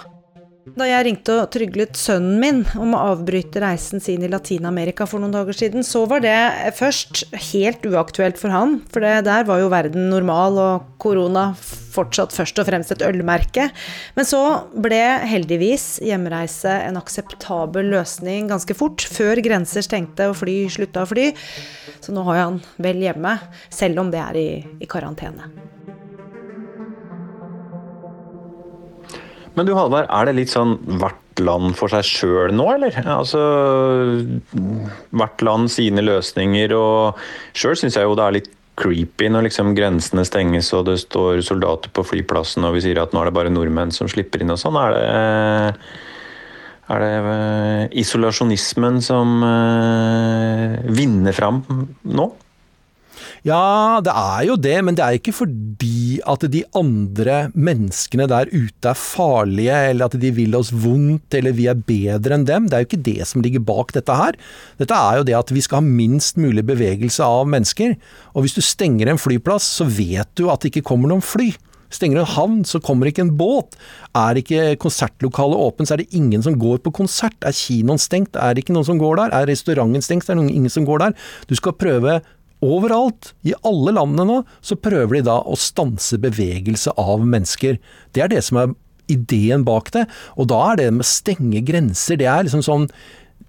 Da 0.78 0.86
jeg 0.86 1.04
ringte 1.06 1.34
og 1.42 1.48
tryglet 1.54 1.98
sønnen 1.98 2.38
min 2.40 2.60
om 2.78 2.94
å 2.94 3.02
avbryte 3.12 3.62
reisen 3.62 4.02
sin 4.02 4.22
i 4.22 4.30
Latin-Amerika 4.30 5.06
for 5.08 5.22
noen 5.22 5.34
dager 5.34 5.56
siden, 5.56 5.84
så 5.86 6.04
var 6.10 6.22
det 6.22 6.36
først 6.78 7.24
helt 7.50 7.86
uaktuelt 7.88 8.38
for 8.38 8.54
han, 8.54 8.78
for 8.92 9.02
det 9.04 9.26
der 9.26 9.46
var 9.48 9.62
jo 9.62 9.70
verden 9.72 10.08
normal 10.12 10.60
og 10.62 10.90
korona 11.02 11.50
fortsatt 11.90 12.34
først 12.36 12.60
og 12.62 12.68
fremst 12.68 12.94
et 12.94 13.02
ølmerke. 13.06 13.66
Men 14.14 14.28
så 14.28 14.42
ble 14.78 15.00
heldigvis 15.30 15.98
hjemreise 16.06 16.76
en 16.86 17.00
akseptabel 17.00 17.90
løsning 17.90 18.50
ganske 18.52 18.76
fort, 18.78 19.02
før 19.02 19.42
grenser 19.44 19.84
stengte 19.86 20.30
og 20.30 20.38
fly 20.44 20.62
slutta 20.70 21.02
å 21.02 21.10
fly. 21.10 21.30
Så 22.00 22.14
nå 22.14 22.24
har 22.30 22.38
jeg 22.38 22.48
han 22.52 22.62
vel 22.86 23.04
hjemme, 23.08 23.36
selv 23.74 24.04
om 24.04 24.14
det 24.14 24.22
er 24.22 24.40
i, 24.40 24.48
i 24.80 24.90
karantene. 24.90 25.69
Men 29.56 29.66
du 29.66 29.74
Halvard, 29.74 30.06
er 30.08 30.28
det 30.28 30.36
litt 30.38 30.52
sånn 30.52 30.76
hvert 31.00 31.42
land 31.42 31.74
for 31.78 31.92
seg 31.92 32.06
sjøl 32.06 32.54
nå, 32.54 32.66
eller? 32.76 32.96
Altså 33.08 33.40
hvert 35.16 35.44
land 35.46 35.70
sine 35.72 36.04
løsninger, 36.04 36.74
og 36.76 37.20
sjøl 37.56 37.78
syns 37.78 37.98
jeg 37.98 38.08
jo 38.08 38.16
det 38.18 38.26
er 38.26 38.36
litt 38.38 38.50
creepy 38.80 39.28
når 39.28 39.48
liksom 39.48 39.74
grensene 39.76 40.24
stenges 40.24 40.70
og 40.76 40.86
det 40.88 40.96
står 41.02 41.42
soldater 41.44 41.92
på 41.92 42.04
flyplassen 42.06 42.64
og 42.64 42.76
vi 42.76 42.84
sier 42.86 43.00
at 43.02 43.12
nå 43.12 43.20
er 43.20 43.28
det 43.28 43.36
bare 43.36 43.52
nordmenn 43.52 43.92
som 43.92 44.08
slipper 44.08 44.44
inn 44.44 44.54
og 44.54 44.60
sånn. 44.62 44.78
Er 44.80 44.94
det, 44.94 45.02
er 46.94 47.04
det 47.04 47.10
eh, 47.34 47.82
isolasjonismen 48.02 49.02
som 49.04 49.40
eh, 49.46 50.78
vinner 50.96 51.36
fram 51.36 51.64
nå? 52.08 52.30
Ja, 53.46 54.00
det 54.04 54.12
er 54.12 54.42
jo 54.50 54.56
det, 54.60 54.74
men 54.84 54.96
det 54.98 55.04
er 55.04 55.16
ikke 55.16 55.32
fordi 55.32 56.20
at 56.28 56.42
de 56.52 56.60
andre 56.76 57.36
menneskene 57.56 58.26
der 58.28 58.50
ute 58.52 58.90
er 58.90 58.98
farlige, 58.98 59.78
eller 59.92 60.10
at 60.10 60.16
de 60.20 60.32
vil 60.36 60.56
oss 60.58 60.72
vondt, 60.76 61.38
eller 61.38 61.56
vi 61.56 61.64
er 61.70 61.80
bedre 61.88 62.36
enn 62.36 62.44
dem. 62.48 62.68
Det 62.68 62.76
er 62.76 62.84
jo 62.84 62.90
ikke 62.90 63.06
det 63.06 63.28
som 63.30 63.40
ligger 63.44 63.64
bak 63.64 63.94
dette 63.96 64.18
her. 64.18 64.36
Dette 64.80 64.98
er 64.98 65.20
jo 65.20 65.26
det 65.30 65.38
at 65.38 65.54
vi 65.56 65.64
skal 65.64 65.80
ha 65.80 65.86
minst 65.86 66.36
mulig 66.40 66.66
bevegelse 66.68 67.24
av 67.24 67.48
mennesker. 67.48 67.96
Og 68.34 68.44
hvis 68.44 68.58
du 68.58 68.60
stenger 68.64 69.08
en 69.08 69.20
flyplass, 69.20 69.64
så 69.80 69.88
vet 69.88 70.28
du 70.36 70.50
at 70.52 70.60
det 70.60 70.74
ikke 70.74 70.90
kommer 70.92 71.08
noen 71.08 71.24
fly. 71.24 71.54
Stenger 71.90 72.20
en 72.20 72.28
havn, 72.36 72.58
så 72.68 72.78
kommer 72.84 73.08
ikke 73.10 73.24
en 73.24 73.32
båt. 73.38 73.74
Er 74.14 74.38
ikke 74.38 74.76
konsertlokalet 74.82 75.58
åpent, 75.58 75.88
så 75.88 75.96
er 75.96 76.04
det 76.04 76.12
ingen 76.14 76.44
som 76.44 76.58
går 76.60 76.84
på 76.84 76.92
konsert. 77.00 77.34
Er 77.42 77.56
kinoen 77.56 77.98
stengt, 77.98 78.36
er 78.36 78.54
det 78.54 78.66
ikke 78.66 78.76
noen 78.76 78.86
som 78.86 79.00
går 79.00 79.16
der. 79.18 79.34
Er 79.34 79.48
restauranten 79.50 80.04
stengt, 80.04 80.28
så 80.28 80.36
er 80.36 80.42
det 80.42 80.52
ingen 80.54 80.70
som 80.70 80.86
går 80.86 81.02
der. 81.02 81.16
Du 81.50 81.56
skal 81.58 81.74
prøve 81.80 82.20
Overalt, 82.60 83.32
i 83.46 83.54
alle 83.64 83.94
landene 83.96 84.26
nå, 84.28 84.38
så 84.60 84.76
prøver 84.76 85.18
de 85.18 85.24
da 85.30 85.38
å 85.40 85.56
stanse 85.56 86.18
bevegelse 86.20 86.92
av 87.00 87.24
mennesker. 87.24 87.80
Det 88.12 88.24
er 88.24 88.32
det 88.32 88.44
som 88.44 88.60
er 88.60 88.74
ideen 89.10 89.64
bak 89.66 89.90
det. 89.94 90.04
Og 90.36 90.50
da 90.52 90.60
er 90.70 90.82
det 90.82 90.92
med 90.94 91.06
å 91.06 91.10
stenge 91.10 91.64
grenser, 91.66 92.20
det 92.20 92.28
er 92.30 92.46
liksom 92.46 92.64
sånn 92.66 92.86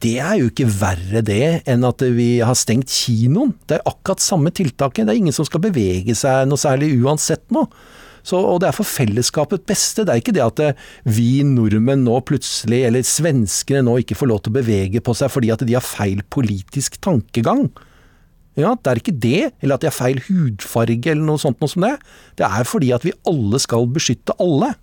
det 0.01 0.15
er 0.17 0.39
jo 0.39 0.47
ikke 0.49 0.65
verre 0.65 1.21
det 1.21 1.61
enn 1.69 1.83
at 1.85 2.01
vi 2.15 2.39
har 2.41 2.57
stengt 2.57 2.89
kinoen. 2.89 3.51
Det 3.69 3.77
er 3.77 3.89
akkurat 3.89 4.23
samme 4.23 4.49
tiltaket. 4.49 5.05
Det 5.05 5.13
er 5.13 5.19
ingen 5.19 5.35
som 5.35 5.45
skal 5.45 5.61
bevege 5.61 6.15
seg 6.17 6.47
noe 6.49 6.57
særlig 6.57 6.95
uansett 7.03 7.43
nå. 7.53 7.67
Så, 8.25 8.37
og 8.37 8.59
det 8.61 8.69
er 8.69 8.77
for 8.77 8.87
fellesskapet 8.87 9.67
beste. 9.69 10.05
Det 10.05 10.13
er 10.13 10.23
ikke 10.23 10.33
det 10.33 10.43
at 10.45 10.63
vi 11.05 11.43
nordmenn 11.45 12.01
nå 12.05 12.17
plutselig, 12.25 12.83
eller 12.87 13.05
svenskene 13.05 13.83
nå, 13.85 13.99
ikke 14.01 14.17
får 14.17 14.31
lov 14.31 14.41
til 14.41 14.53
å 14.53 14.57
bevege 14.57 15.03
på 15.05 15.15
seg 15.17 15.33
fordi 15.33 15.53
at 15.53 15.65
de 15.65 15.77
har 15.77 15.85
feil 15.85 16.21
politisk 16.33 16.97
tankegang. 17.03 17.67
Ja, 18.59 18.75
Det 18.75 18.91
er 18.91 18.99
ikke 18.99 19.15
det, 19.15 19.53
eller 19.61 19.75
at 19.75 19.83
de 19.83 19.87
har 19.87 19.95
feil 19.95 20.19
hudfarge 20.27 21.11
eller 21.11 21.23
noe 21.23 21.39
sånt 21.39 21.61
noe 21.61 21.71
som 21.71 21.85
det. 21.85 21.93
Det 22.35 22.47
er 22.47 22.67
fordi 22.67 22.91
at 22.91 23.05
vi 23.05 23.13
alle 23.27 23.59
skal 23.63 23.87
beskytte 23.87 24.35
alle. 24.43 24.73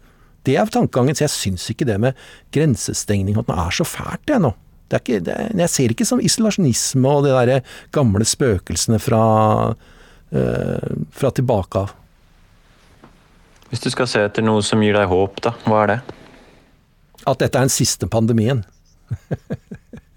Det 0.49 0.57
er 0.57 0.71
tankegangen. 0.73 1.17
Så 1.17 1.27
jeg 1.27 1.35
syns 1.35 1.69
ikke 1.71 1.89
det 1.89 1.99
med 2.01 2.17
grensestengning 2.55 3.37
at 3.37 3.51
det 3.51 3.59
er 3.61 3.77
så 3.77 3.85
fælt, 3.85 4.25
det 4.31 4.41
nå. 4.41 4.55
Det 4.89 4.97
er 4.97 5.05
ikke, 5.05 5.21
det 5.21 5.35
er, 5.35 5.51
jeg 5.61 5.69
ser 5.69 5.93
ikke 5.93 6.07
som 6.09 6.21
isolasjonisme 6.25 7.11
og 7.13 7.27
de 7.27 7.35
der 7.37 7.73
gamle 7.93 8.25
spøkelsene 8.25 8.97
fra, 9.05 9.23
øh, 10.33 10.95
fra 11.13 11.31
tilbake 11.37 11.83
av. 11.83 11.93
Hvis 13.69 13.85
du 13.85 13.91
skal 13.93 14.09
se 14.09 14.23
etter 14.25 14.47
noe 14.47 14.63
som 14.65 14.81
gir 14.81 14.97
deg 14.97 15.11
håp, 15.11 15.43
da, 15.45 15.53
hva 15.69 15.83
er 15.83 15.93
det? 15.93 15.99
At 17.29 17.43
dette 17.43 17.53
er 17.59 17.69
den 17.69 17.75
siste 17.75 18.09
pandemien. 18.09 18.65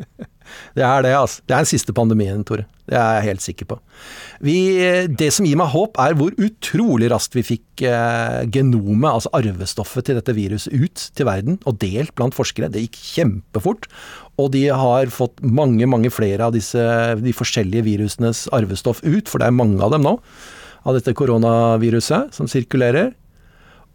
Det 0.78 0.84
er 0.88 1.04
det, 1.04 1.16
altså. 1.18 1.42
Det 1.46 1.56
er 1.56 1.66
den 1.66 1.72
siste 1.72 1.96
pandemien, 1.96 2.44
Tore. 2.48 2.66
Det 2.88 2.98
er 2.98 3.18
jeg 3.18 3.28
helt 3.30 3.44
sikker 3.44 3.68
på. 3.70 3.78
Vi, 4.44 4.56
det 5.20 5.30
som 5.36 5.46
gir 5.48 5.60
meg 5.60 5.72
håp, 5.72 6.00
er 6.02 6.16
hvor 6.20 6.34
utrolig 6.42 7.12
raskt 7.12 7.38
vi 7.38 7.44
fikk 7.46 7.84
eh, 7.88 8.42
genomet, 8.52 9.10
altså 9.12 9.32
arvestoffet 9.38 10.08
til 10.08 10.20
dette 10.20 10.36
viruset, 10.36 10.74
ut 10.76 11.06
til 11.16 11.28
verden 11.30 11.60
og 11.64 11.80
delt 11.84 12.16
blant 12.18 12.36
forskere. 12.36 12.72
Det 12.72 12.84
gikk 12.88 13.00
kjempefort. 13.14 13.88
Og 14.42 14.52
de 14.56 14.66
har 14.72 15.12
fått 15.14 15.40
mange, 15.44 15.88
mange 15.88 16.12
flere 16.14 16.48
av 16.48 16.56
disse, 16.56 16.82
de 17.20 17.36
forskjellige 17.36 17.86
virusenes 17.88 18.48
arvestoff 18.56 19.04
ut, 19.06 19.30
for 19.30 19.40
det 19.40 19.50
er 19.50 19.60
mange 19.60 19.80
av 19.84 19.94
dem 19.96 20.08
nå, 20.08 20.18
av 20.88 20.98
dette 20.98 21.14
koronaviruset 21.16 22.36
som 22.36 22.50
sirkulerer. 22.50 23.14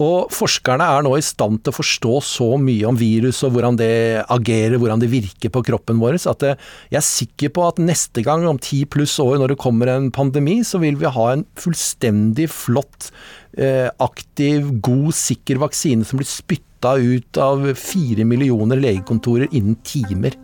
Og 0.03 0.29
forskerne 0.35 0.85
er 0.85 1.05
nå 1.07 1.15
i 1.17 1.25
stand 1.25 1.63
til 1.65 1.73
å 1.73 1.77
forstå 1.79 2.19
så 2.29 2.49
mye 2.61 2.85
om 2.89 2.99
virus 3.01 3.39
og 3.47 3.55
hvordan 3.55 3.79
det 3.81 4.27
agerer, 4.33 4.77
hvordan 4.77 5.01
det 5.01 5.09
virker 5.09 5.53
på 5.53 5.63
kroppen 5.65 6.03
vår, 6.03 6.19
at 6.29 6.45
jeg 6.45 6.99
er 7.01 7.07
sikker 7.07 7.55
på 7.57 7.65
at 7.65 7.81
neste 7.81 8.21
gang, 8.27 8.45
om 8.45 8.61
ti 8.61 8.83
pluss 8.85 9.17
år, 9.23 9.39
når 9.41 9.55
det 9.55 9.63
kommer 9.63 9.89
en 9.95 10.11
pandemi, 10.13 10.59
så 10.69 10.83
vil 10.83 11.01
vi 11.01 11.09
ha 11.09 11.27
en 11.33 11.47
fullstendig 11.57 12.51
flott, 12.53 13.09
eh, 13.57 13.89
aktiv, 14.05 14.69
god, 14.85 15.17
sikker 15.17 15.63
vaksine 15.65 16.05
som 16.05 16.21
blir 16.21 16.29
spytta 16.29 16.99
ut 17.01 17.41
av 17.41 17.65
fire 17.81 18.29
millioner 18.29 18.77
legekontorer 18.83 19.49
innen 19.49 19.81
timer. 19.81 20.37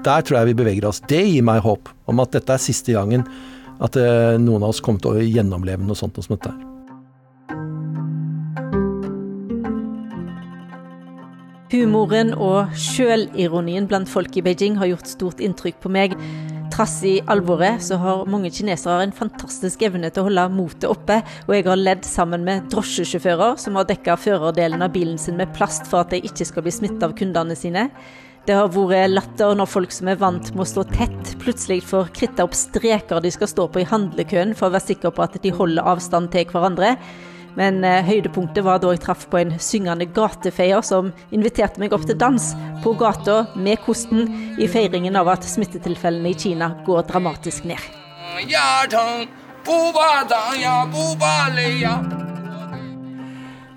Der 0.00 0.24
tror 0.24 0.40
jeg 0.40 0.54
vi 0.54 0.58
beveger 0.62 0.88
oss. 0.88 1.02
Det 1.04 1.20
gir 1.20 1.44
meg 1.44 1.60
håp 1.66 1.92
om 2.08 2.24
at 2.24 2.32
dette 2.32 2.56
er 2.56 2.64
siste 2.64 2.96
gangen 2.96 3.28
at 3.80 4.00
eh, 4.00 4.40
noen 4.40 4.64
av 4.64 4.72
oss 4.72 4.80
kommer 4.80 5.04
til 5.04 5.20
å 5.20 5.28
gjennomleve 5.28 5.84
noe 5.84 5.98
sånt 5.98 6.16
som 6.24 6.38
dette. 6.38 6.69
Humoren 11.70 12.32
og 12.34 12.72
sjølironien 12.74 13.84
blant 13.86 14.08
folk 14.10 14.34
i 14.34 14.42
Beijing 14.42 14.74
har 14.80 14.88
gjort 14.90 15.06
stort 15.06 15.42
inntrykk 15.44 15.76
på 15.84 15.92
meg. 15.94 16.16
Trass 16.74 16.96
i 17.06 17.12
alvoret 17.30 17.84
så 17.86 17.98
har 18.02 18.24
mange 18.30 18.50
kinesere 18.50 19.04
en 19.04 19.14
fantastisk 19.14 19.84
evne 19.86 20.10
til 20.10 20.24
å 20.24 20.26
holde 20.26 20.48
motet 20.50 20.88
oppe, 20.90 21.20
og 21.46 21.54
jeg 21.54 21.68
har 21.68 21.78
ledd 21.78 22.02
sammen 22.08 22.42
med 22.46 22.66
drosjesjåfører 22.74 23.54
som 23.62 23.78
har 23.78 23.86
dekka 23.86 24.18
førerdelen 24.18 24.82
av 24.82 24.90
bilen 24.96 25.20
sin 25.20 25.38
med 25.38 25.54
plast 25.54 25.86
for 25.86 26.02
at 26.02 26.10
de 26.10 26.18
ikke 26.26 26.48
skal 26.50 26.66
bli 26.66 26.74
smittet 26.74 27.06
av 27.06 27.14
kundene 27.14 27.54
sine. 27.54 27.86
Det 28.48 28.58
har 28.58 28.74
vært 28.74 29.14
latter 29.14 29.54
når 29.54 29.70
folk 29.70 29.94
som 29.94 30.10
er 30.10 30.18
vant 30.18 30.50
med 30.56 30.66
å 30.66 30.70
stå 30.72 30.88
tett, 30.90 31.34
plutselig 31.38 31.84
får 31.86 32.10
kritta 32.18 32.50
opp 32.50 32.58
streker 32.58 33.22
de 33.22 33.30
skal 33.30 33.54
stå 33.54 33.70
på 33.70 33.84
i 33.84 33.86
handlekøen 33.86 34.56
for 34.58 34.66
å 34.66 34.74
være 34.74 34.88
sikker 34.90 35.14
på 35.14 35.22
at 35.22 35.38
de 35.38 35.54
holder 35.54 35.86
avstand 35.86 36.32
til 36.34 36.50
hverandre. 36.50 36.96
Men 37.58 37.84
eh, 37.84 38.04
høydepunktet 38.06 38.64
var 38.64 38.80
da 38.82 38.92
jeg 38.94 39.02
traff 39.04 39.26
på 39.30 39.40
en 39.40 39.56
syngende 39.62 40.06
gatefeier 40.14 40.84
som 40.86 41.10
inviterte 41.34 41.82
meg 41.82 41.94
opp 41.96 42.06
til 42.08 42.18
dans 42.20 42.50
på 42.84 42.94
gata 43.00 43.42
med 43.56 43.82
kosten 43.86 44.28
i 44.60 44.68
feiringen 44.70 45.18
av 45.18 45.32
at 45.32 45.46
smittetilfellene 45.48 46.30
i 46.30 46.38
Kina 46.38 46.72
går 46.86 47.06
dramatisk 47.10 47.66
ned. 47.70 47.82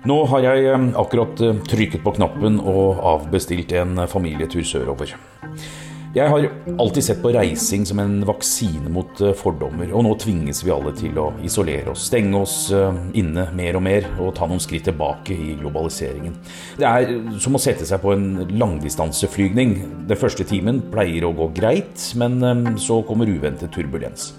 Nå 0.04 0.16
har 0.28 0.42
jeg 0.44 0.66
eh, 0.68 0.88
akkurat 1.00 1.44
eh, 1.44 1.62
trykket 1.68 2.02
på 2.04 2.16
knappen 2.18 2.60
og 2.60 3.00
avbestilt 3.14 3.72
en 3.72 4.04
familietur 4.10 4.62
sørover. 4.68 5.16
Jeg 6.14 6.30
har 6.30 6.44
alltid 6.78 7.02
sett 7.02 7.22
på 7.24 7.32
reising 7.34 7.82
som 7.88 7.98
en 7.98 8.20
vaksine 8.22 8.86
mot 8.94 9.18
eh, 9.18 9.32
fordommer, 9.34 9.88
og 9.90 10.04
nå 10.06 10.12
tvinges 10.22 10.60
vi 10.62 10.70
alle 10.70 10.92
til 10.94 11.16
å 11.18 11.24
isolere 11.42 11.90
oss, 11.90 12.04
stenge 12.06 12.38
oss 12.38 12.54
eh, 12.70 13.00
inne 13.18 13.48
mer 13.58 13.74
og 13.74 13.82
mer 13.82 14.06
og 14.22 14.30
ta 14.38 14.46
noen 14.46 14.62
skritt 14.62 14.86
tilbake 14.86 15.34
i 15.34 15.56
globaliseringen. 15.58 16.36
Det 16.78 16.86
er 16.86 17.10
som 17.42 17.58
å 17.58 17.62
sette 17.64 17.88
seg 17.88 17.98
på 18.04 18.14
en 18.14 18.44
langdistanseflygning. 18.46 19.74
Den 20.06 20.20
første 20.20 20.46
timen 20.46 20.84
pleier 20.94 21.26
å 21.26 21.34
gå 21.34 21.50
greit, 21.58 22.06
men 22.22 22.38
eh, 22.46 22.62
så 22.78 23.00
kommer 23.10 23.34
uventet 23.34 23.74
turbulens. 23.74 24.30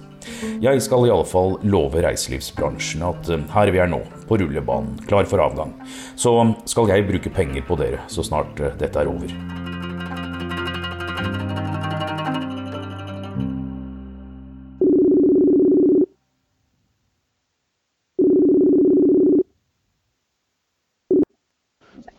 Jeg 0.63 0.79
skal 0.81 1.09
i 1.09 1.11
alle 1.11 1.27
fall 1.27 1.57
love 1.67 1.99
reiselivsbransjen 2.07 3.03
at 3.05 3.35
her 3.51 3.75
vi 3.75 3.83
er 3.83 3.91
nå, 3.91 3.99
på 4.31 4.39
rullebanen, 4.39 4.95
klar 5.11 5.27
for 5.27 5.43
avgang, 5.43 5.75
så 6.15 6.39
skal 6.63 6.95
jeg 6.95 7.11
bruke 7.11 7.35
penger 7.35 7.67
på 7.67 7.83
dere 7.83 8.07
så 8.07 8.23
snart 8.23 8.63
dette 8.79 9.03
er 9.03 9.11
over. 9.11 9.64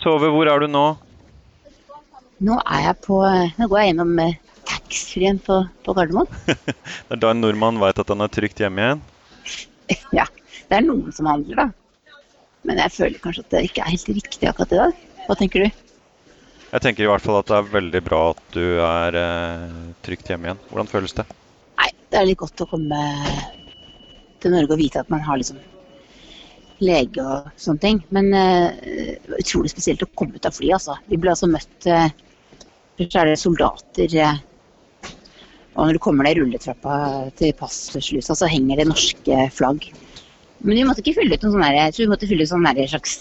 Tove, 0.06 0.28
hvor 0.30 0.46
er 0.46 0.62
du 0.62 0.68
nå? 0.70 0.84
Nå 2.46 2.56
er 2.62 2.82
jeg 2.84 2.98
på 3.02 3.16
Nå 3.58 3.66
går 3.66 3.80
jeg 3.80 3.88
gjennom 3.88 4.12
eh, 4.22 4.36
taxfree-en 4.68 5.40
på, 5.42 5.56
på 5.82 5.94
Gardermoen. 5.98 6.30
det 6.46 7.16
er 7.16 7.22
da 7.24 7.32
en 7.32 7.42
nordmann 7.42 7.80
veit 7.82 7.98
at 7.98 8.12
han 8.14 8.22
er 8.22 8.30
trygt 8.30 8.62
hjemme 8.62 8.84
igjen? 8.84 9.02
ja. 10.14 10.28
Det 10.70 10.78
er 10.78 10.86
noen 10.86 11.10
som 11.14 11.26
handler, 11.26 11.58
da. 11.58 12.22
Men 12.70 12.78
jeg 12.84 12.94
føler 12.94 13.18
kanskje 13.24 13.42
at 13.48 13.52
det 13.56 13.64
ikke 13.66 13.82
er 13.82 13.92
helt 13.96 14.14
riktig 14.20 14.50
akkurat 14.52 14.76
i 14.76 14.80
dag. 14.84 15.04
Hva 15.26 15.40
tenker 15.42 15.66
du? 15.66 15.82
Jeg 16.70 16.84
tenker 16.86 17.02
i 17.02 17.10
hvert 17.10 17.26
fall 17.26 17.40
at 17.40 17.50
det 17.50 17.58
er 17.58 17.74
veldig 17.74 18.06
bra 18.06 18.24
at 18.36 18.46
du 18.54 18.64
er 18.86 19.22
eh, 19.24 19.78
trygt 20.06 20.30
hjemme 20.30 20.52
igjen. 20.52 20.66
Hvordan 20.70 20.92
føles 20.92 21.18
det? 21.18 21.26
Nei, 21.82 21.90
det 22.14 22.22
er 22.22 22.30
litt 22.30 22.44
godt 22.44 22.62
å 22.62 22.70
komme 22.70 23.02
til 24.38 24.54
Norge 24.54 24.70
og 24.70 24.84
vite 24.86 25.02
at 25.02 25.10
man 25.10 25.26
har 25.26 25.42
liksom 25.42 25.58
lege 26.84 27.22
og 27.22 27.50
sånne 27.60 27.82
ting. 27.82 28.00
Men 28.14 28.30
uh, 28.34 28.70
utrolig 29.38 29.72
spesielt 29.72 30.04
å 30.04 30.10
komme 30.18 30.36
ut 30.36 30.48
av 30.48 30.56
flyet, 30.56 30.76
altså. 30.78 30.96
Vi 31.10 31.20
ble 31.20 31.32
altså 31.32 31.50
møtt 31.50 31.90
uh, 31.90 32.08
Først 32.96 33.16
er 33.20 33.28
det 33.28 33.36
soldater 33.36 34.12
uh, 34.24 34.38
Og 35.74 35.82
når 35.82 35.98
du 35.98 36.00
kommer 36.00 36.24
deg 36.24 36.38
rulletrappa 36.40 36.94
til 37.36 37.52
passslusa, 37.58 38.36
så 38.36 38.48
henger 38.48 38.80
det 38.80 38.88
norske 38.88 39.42
flagg. 39.52 39.90
Men 40.64 40.78
vi 40.78 40.86
måtte 40.88 41.04
ikke 41.04 41.18
fylle 41.18 41.36
ut 41.36 41.44
noen 41.44 41.58
sånne, 41.58 41.74
jeg 41.76 41.92
tror 41.92 42.06
vi 42.06 42.12
måtte 42.14 42.30
fylle 42.30 42.46
ut 42.46 42.52
sånn 42.52 42.70
slags 42.88 43.18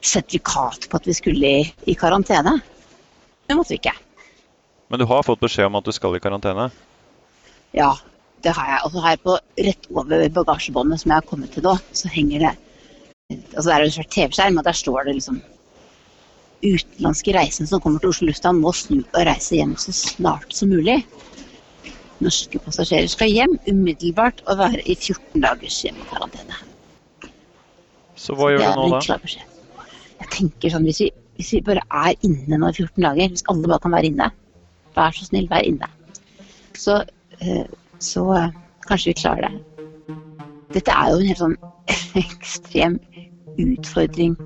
sertifikat 0.00 0.86
på 0.88 1.00
at 1.00 1.08
vi 1.08 1.16
skulle 1.16 1.54
i, 1.60 1.64
i 1.88 1.96
karantene. 1.96 2.58
Det 3.48 3.56
måtte 3.56 3.74
vi 3.74 3.80
ikke. 3.80 3.96
Men 4.92 5.00
du 5.00 5.06
har 5.08 5.24
fått 5.24 5.40
beskjed 5.40 5.70
om 5.70 5.78
at 5.80 5.88
du 5.88 5.92
skal 5.96 6.16
i 6.16 6.22
karantene? 6.22 6.68
Ja, 7.76 7.92
det 8.44 8.54
har 8.56 8.68
jeg. 8.72 8.80
Og 8.84 8.92
så 8.92 9.04
har 9.04 9.14
jeg 9.14 9.22
på 9.24 9.36
rett 9.68 9.88
over 9.92 10.24
bagasjebåndet 10.40 11.02
som 11.02 11.12
jeg 11.12 11.22
har 11.22 11.28
kommet 11.28 11.52
til 11.54 11.64
nå, 11.66 11.76
så 11.96 12.10
henger 12.12 12.46
det 12.46 12.52
altså 13.60 13.70
Det 13.70 13.76
er 13.76 13.86
en 13.86 13.96
svart 13.96 14.14
TV-skjerm, 14.16 14.58
og 14.58 14.64
der 14.64 14.76
står 14.76 15.08
det 15.08 15.16
liksom 15.18 15.40
Utenlandske 16.60 17.32
reisende 17.32 17.70
som 17.70 17.80
kommer 17.80 18.00
til 18.02 18.10
Oslo 18.12 18.26
lufthavn 18.28 18.58
må 18.60 18.72
snu 18.76 18.98
og 19.00 19.22
reise 19.24 19.56
hjem 19.56 19.78
så 19.80 19.94
snart 19.96 20.52
som 20.52 20.68
mulig. 20.68 20.98
Norske 22.20 22.60
passasjerer 22.60 23.08
skal 23.08 23.32
hjem 23.32 23.54
umiddelbart 23.70 24.42
og 24.44 24.58
være 24.60 24.82
i 24.84 24.96
14 24.98 25.40
dagers 25.40 25.78
hjemmekarantene. 25.86 26.58
Så 28.20 28.36
hva 28.36 28.50
gjør 28.52 28.76
du 28.76 28.82
nå, 28.92 29.00
da? 29.00 29.16
Jeg 30.20 30.28
tenker 30.34 30.74
sånn, 30.74 30.84
hvis 30.84 31.00
vi, 31.00 31.08
hvis 31.40 31.54
vi, 31.56 31.62
bare 31.64 31.86
er 32.02 32.28
inne 32.28 32.60
nå 32.60 32.68
i 32.68 32.76
14 32.76 33.06
dager, 33.06 33.32
hvis 33.32 33.46
alle 33.48 33.72
bare 33.72 33.84
kan 33.86 33.96
være 33.96 34.10
inne, 34.10 34.28
vær 34.98 35.16
så 35.16 35.30
snill, 35.30 35.48
vær 35.48 35.64
inne. 35.64 35.88
Så, 36.76 36.98
eh, 37.40 37.64
så 38.04 38.26
eh, 38.36 38.52
kanskje 38.84 39.14
vi 39.14 39.20
klarer 39.22 39.48
det. 39.48 40.18
Dette 40.76 40.92
er 40.92 41.14
jo 41.14 41.22
en 41.22 41.30
helt 41.30 41.40
sånn 41.40 41.56
ekstrem 42.20 43.00
utfordring 43.58 44.36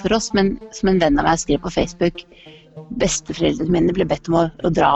for 0.00 0.14
oss. 0.16 0.32
Men 0.34 0.56
som 0.72 0.92
en 0.92 1.00
venn 1.02 1.20
av 1.20 1.28
meg 1.28 1.40
skrev 1.42 1.62
på 1.64 1.74
Facebook, 1.74 2.24
besteforeldrene 3.00 3.74
mine 3.74 3.94
ble 3.96 4.06
bedt 4.08 4.30
om 4.30 4.40
å, 4.40 4.44
å 4.64 4.72
dra 4.74 4.92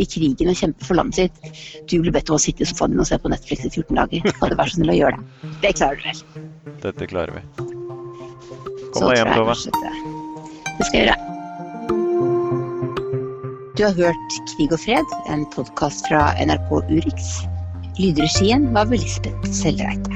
i 0.00 0.06
krigen 0.08 0.50
og 0.50 0.58
kjempe 0.58 0.86
for 0.86 0.98
landet 0.98 1.20
sitt. 1.20 1.60
Du 1.90 1.98
ble 2.02 2.14
bedt 2.14 2.30
om 2.32 2.38
å 2.38 2.42
sitte 2.42 2.64
i 2.64 2.68
sofaen 2.68 2.94
din 2.94 3.04
og 3.04 3.08
se 3.08 3.18
på 3.20 3.30
Netflix 3.32 3.66
i 3.68 3.70
14 3.70 4.00
dager. 4.00 4.32
Kan 4.40 4.52
du 4.52 4.58
være 4.58 4.72
så 4.72 4.80
snill 4.80 4.94
å 4.94 4.98
gjøre 4.98 5.20
det? 5.20 5.52
Det 5.62 5.76
klarer 5.78 6.00
du 6.00 6.08
vel? 6.08 6.18
Dette 6.84 7.10
klarer 7.10 7.38
vi. 7.38 7.44
Kom 8.94 9.08
deg 9.10 9.20
hjem, 9.20 9.32
Tove. 9.34 9.54
Det 10.74 10.88
skal 10.88 10.98
jeg 10.98 11.06
gjøre. 11.06 11.20
Du 13.74 13.82
har 13.82 13.96
hørt 13.98 14.36
Krig 14.52 14.70
og 14.70 14.78
fred, 14.84 15.16
en 15.34 15.42
podkast 15.50 16.06
fra 16.06 16.28
NRK 16.38 16.76
Urix. 16.92 17.32
Lydregien 17.98 18.70
var 18.74 18.86
ved 18.90 19.02
Lisbeth 19.02 19.50
Sellreite. 19.50 20.13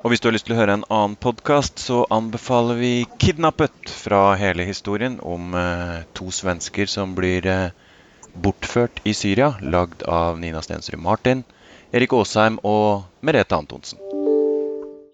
Og 0.00 0.08
hvis 0.08 0.22
du 0.24 0.30
har 0.30 0.32
lyst 0.32 0.46
til 0.48 0.54
å 0.54 0.56
høre 0.56 0.78
en 0.78 0.84
annen 0.88 1.14
podkast, 1.20 1.76
så 1.84 2.06
anbefaler 2.16 2.78
vi 2.78 2.92
'Kidnappet' 3.04 3.92
fra 3.92 4.32
hele 4.40 4.64
historien 4.64 5.18
om 5.20 5.52
eh, 5.52 6.06
to 6.16 6.30
svensker 6.32 6.88
som 6.88 7.12
blir 7.18 7.44
eh, 7.44 7.76
bortført 8.32 9.04
i 9.04 9.12
Syria, 9.12 9.52
lagd 9.60 10.06
av 10.08 10.40
Nina 10.40 10.64
Stensrud 10.64 11.04
Martin, 11.04 11.44
Erik 11.92 12.16
Aasheim 12.16 12.56
og 12.64 13.04
Merete 13.20 13.60
Antonsen. 13.60 13.99